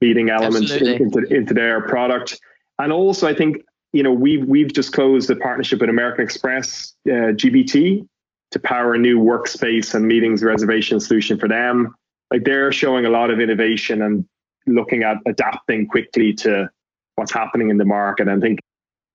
[0.00, 1.04] meeting elements Absolutely.
[1.04, 2.38] into, into their product.
[2.78, 6.94] And also, I think you know we've we've just closed a partnership with American Express
[7.06, 8.06] uh, GBT
[8.50, 11.94] to power a new workspace and meetings reservation solution for them.
[12.30, 14.26] Like they're showing a lot of innovation and
[14.66, 16.70] looking at adapting quickly to
[17.16, 18.28] what's happening in the market.
[18.28, 18.60] And I think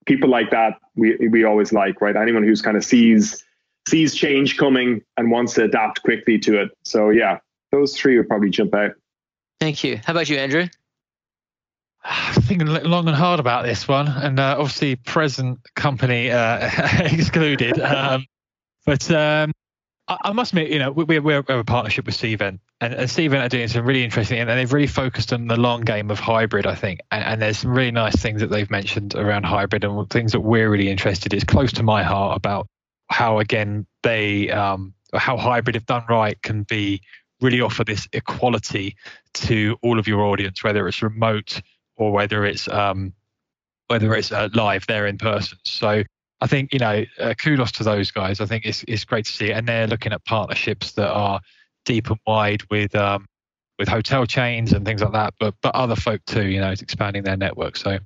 [0.06, 2.16] people like that we we always like, right?
[2.16, 3.44] Anyone who's kind of sees
[3.88, 6.70] sees change coming and wants to adapt quickly to it.
[6.84, 7.40] So yeah,
[7.72, 8.92] those three would probably jump out.
[9.60, 10.68] Thank you how about you andrew
[12.34, 17.80] thinking long and hard about this one, and uh, obviously present company uh, excluded.
[17.80, 18.26] Um,
[18.86, 19.52] but um,
[20.08, 23.36] I, I must admit, you know, we, we have a partnership with Cvent, and, and
[23.36, 26.66] are doing some really interesting, and they've really focused on the long game of hybrid,
[26.66, 27.02] I think.
[27.12, 30.42] And, and there's some really nice things that they've mentioned around hybrid, and things that
[30.42, 31.34] we're really interested.
[31.34, 32.68] It's close to my heart about
[33.10, 37.02] how again they um, how hybrid, if done right, can be
[37.42, 38.96] really offer this equality
[39.34, 41.62] to all of your audience, whether it's remote
[41.96, 43.14] or whether it's um,
[43.88, 45.58] whether it's uh, live there in person.
[45.64, 46.04] So
[46.42, 48.42] I think you know uh, kudos to those guys.
[48.42, 51.40] I think it's it's great to see, and they're looking at partnerships that are
[51.86, 53.26] deep and wide with um,
[53.78, 56.48] with hotel chains and things like that, but but other folk too.
[56.48, 57.78] You know, it's expanding their network.
[57.78, 57.98] So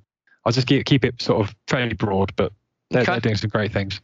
[0.44, 2.52] I'll just keep keep it sort of fairly broad, but
[2.90, 3.12] they're, Okay.
[3.12, 4.00] they're doing some great things.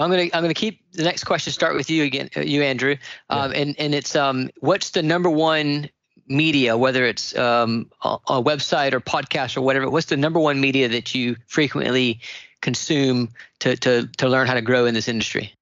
[0.00, 1.52] I'm gonna I'm gonna keep the next question.
[1.52, 2.96] Start with you again, uh, you Andrew.
[3.28, 5.88] Um, and and it's um, what's the number one
[6.26, 9.90] media, whether it's um, a, a website or podcast or whatever.
[9.90, 12.20] What's the number one media that you frequently
[12.62, 13.30] consume
[13.60, 15.52] to to to learn how to grow in this industry?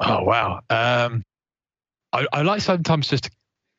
[0.00, 0.60] Oh wow.
[0.70, 1.22] Um,
[2.12, 3.30] I, I like sometimes just to,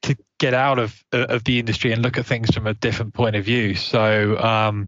[0.03, 3.13] to get out of uh, of the industry and look at things from a different
[3.13, 3.75] point of view.
[3.75, 4.88] So um,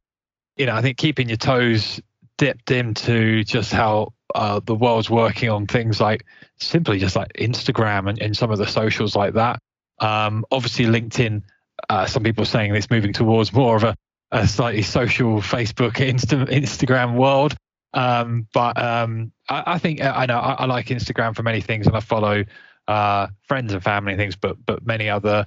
[0.57, 2.01] you know, I think keeping your toes
[2.43, 6.25] dipped into just how uh, the world's working on things like
[6.59, 9.59] simply just like Instagram and, and some of the socials like that.
[9.99, 11.41] Um, obviously, LinkedIn
[11.87, 13.95] uh, some people are saying it's moving towards more of a,
[14.33, 17.55] a slightly social Facebook, Insta, Instagram world.
[17.93, 21.61] Um, but um, I, I, think uh, I know I, I, like Instagram for many
[21.61, 22.43] things, and I follow
[22.89, 25.45] uh, friends and family and things, but but many other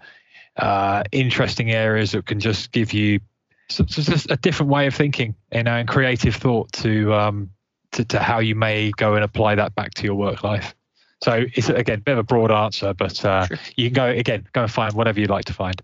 [0.56, 3.20] uh, interesting areas that can just give you
[3.68, 7.50] so, so just a different way of thinking, you know, and creative thought to um,
[7.92, 10.74] to, to how you may go and apply that back to your work life.
[11.22, 13.58] So it's again a bit of a broad answer, but uh, sure.
[13.76, 15.80] you can go again, go and find whatever you'd like to find.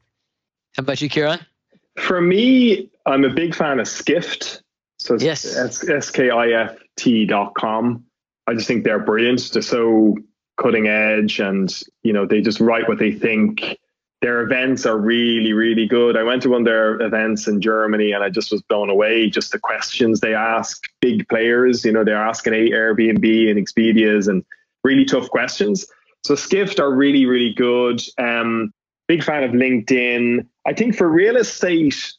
[0.76, 1.40] How about you, Kieran?
[1.98, 4.62] For me, I'm a big fan of Skift.
[4.98, 5.56] So it's yes.
[5.88, 8.04] S-K-I-F-T dot com.
[8.46, 9.50] I just think they're brilliant.
[9.52, 10.16] They're so
[10.56, 13.78] cutting edge and, you know, they just write what they think
[14.22, 16.16] their events are really, really good.
[16.16, 19.28] I went to one of their events in Germany and I just was blown away.
[19.28, 24.44] Just the questions they ask big players, you know, they're asking Airbnb and Expedias and
[24.84, 25.86] really tough questions.
[26.22, 28.00] So Skift are really, really good.
[28.16, 28.72] Um,
[29.08, 30.46] big fan of LinkedIn.
[30.68, 32.12] I think for real estate,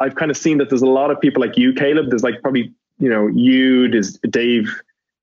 [0.00, 2.10] I've kind of seen that there's a lot of people like you, Caleb.
[2.10, 4.68] There's like probably, you know, you, there's Dave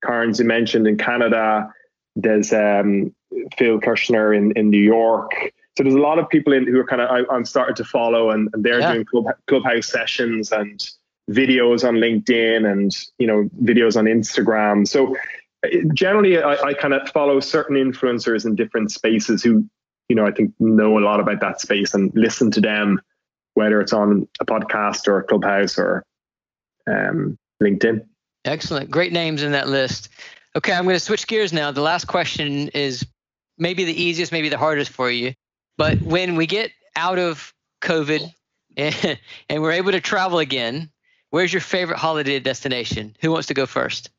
[0.04, 1.72] Carnes you mentioned in Canada.
[2.16, 3.14] There's um,
[3.56, 6.86] Phil Kirschner in, in New York so there's a lot of people in who are
[6.86, 8.94] kind of I, am starting to follow, and, and they're yeah.
[8.94, 10.88] doing club, clubhouse sessions and
[11.30, 14.88] videos on LinkedIn and you know videos on Instagram.
[14.88, 15.14] So
[15.64, 19.68] uh, generally, I, I kind of follow certain influencers in different spaces who
[20.08, 23.00] you know I think know a lot about that space and listen to them,
[23.52, 26.02] whether it's on a podcast or a clubhouse or
[26.86, 28.06] um, LinkedIn.
[28.46, 30.08] Excellent, great names in that list.
[30.56, 31.70] Okay, I'm going to switch gears now.
[31.70, 33.04] The last question is
[33.58, 35.34] maybe the easiest, maybe the hardest for you.
[35.76, 37.52] But when we get out of
[37.82, 38.32] COVID
[38.76, 39.18] and,
[39.48, 40.90] and we're able to travel again,
[41.30, 43.16] where's your favorite holiday destination?
[43.20, 44.10] Who wants to go first?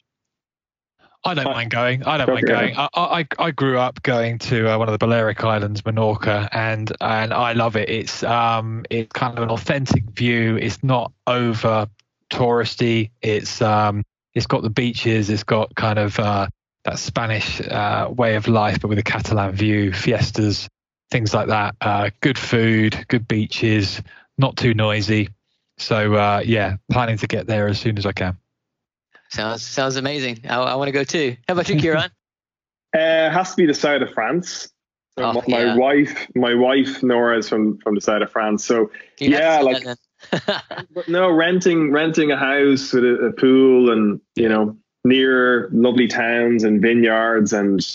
[1.23, 2.03] I don't mind going.
[2.03, 2.75] I don't mind going.
[2.77, 6.91] I, I, I grew up going to uh, one of the Balearic Islands, Menorca, and
[7.01, 7.89] and I love it.
[7.89, 10.57] It's um it's kind of an authentic view.
[10.57, 11.87] It's not over
[12.29, 13.09] touristy.
[13.21, 14.03] It's um
[14.35, 15.29] it's got the beaches.
[15.29, 16.47] It's got kind of uh,
[16.85, 20.69] that Spanish uh, way of life, but with a Catalan view, fiestas,
[21.09, 21.75] things like that.
[21.81, 24.01] Uh, good food, good beaches,
[24.37, 25.29] not too noisy.
[25.77, 28.37] So uh, yeah, planning to get there as soon as I can.
[29.29, 30.41] Sounds sounds amazing.
[30.49, 31.37] I, I want to go too.
[31.47, 32.09] How about you, Kieran?
[32.93, 34.69] uh, has to be the side of France.
[35.17, 35.75] So oh, my, yeah.
[35.75, 38.63] wife, my wife Nora is from from the side of France.
[38.63, 39.83] So yeah, like
[41.07, 46.63] no renting renting a house with a, a pool and you know near lovely towns
[46.63, 47.85] and vineyards and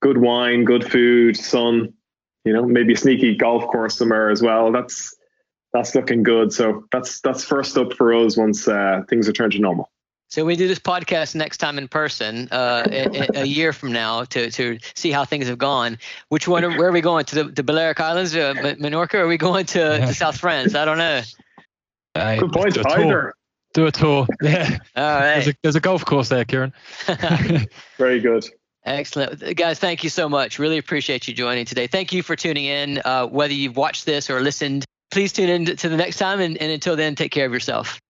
[0.00, 1.92] good wine, good food, sun
[2.50, 4.72] you know, maybe a sneaky golf course somewhere as well.
[4.72, 5.14] That's
[5.72, 6.52] that's looking good.
[6.52, 9.88] So that's that's first up for us once uh, things return to normal.
[10.26, 14.24] So we do this podcast next time in person, uh, a, a, year from now,
[14.24, 15.96] to to see how things have gone.
[16.28, 16.64] Which one?
[16.76, 19.14] Where are we going to the, the Balearic Islands, uh, Menorca?
[19.14, 20.74] Or are we going to, to South France?
[20.74, 21.22] I don't know.
[22.16, 22.74] Uh, Good point.
[22.74, 23.34] Do Either.
[23.74, 24.26] Do a tour.
[24.42, 24.78] Yeah.
[24.96, 25.34] All right.
[25.34, 26.72] There's a, there's a golf course there, Kieran.
[27.96, 28.44] Very good.
[28.84, 29.56] Excellent.
[29.56, 30.58] Guys, thank you so much.
[30.58, 31.86] Really appreciate you joining today.
[31.86, 33.00] Thank you for tuning in.
[33.04, 36.40] Uh, whether you've watched this or listened, please tune in to the next time.
[36.40, 38.00] And, and until then, take care of yourself.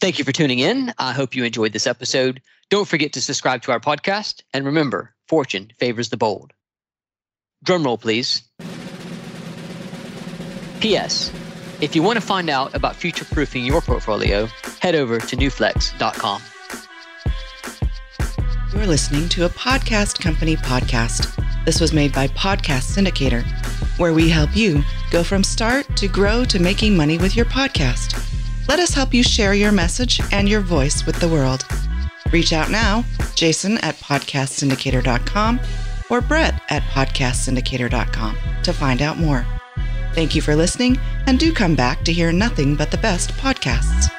[0.00, 0.92] Thank you for tuning in.
[0.98, 2.42] I hope you enjoyed this episode.
[2.70, 4.42] Don't forget to subscribe to our podcast.
[4.52, 6.52] And remember, fortune favors the bold.
[7.64, 8.42] Drumroll, please.
[10.80, 11.32] P.S.
[11.80, 14.46] If you want to find out about future proofing your portfolio,
[14.80, 16.42] head over to newflex.com.
[18.74, 21.32] You're listening to a podcast company podcast.
[21.64, 23.44] This was made by Podcast Syndicator,
[24.00, 28.20] where we help you go from start to grow to making money with your podcast.
[28.68, 31.64] Let us help you share your message and your voice with the world.
[32.32, 33.04] Reach out now,
[33.36, 35.60] Jason at podcastsyndicator.com
[36.10, 39.46] or Brett at podcastsyndicator.com to find out more.
[40.14, 44.10] Thank you for listening, and do come back to hear nothing but the best podcasts.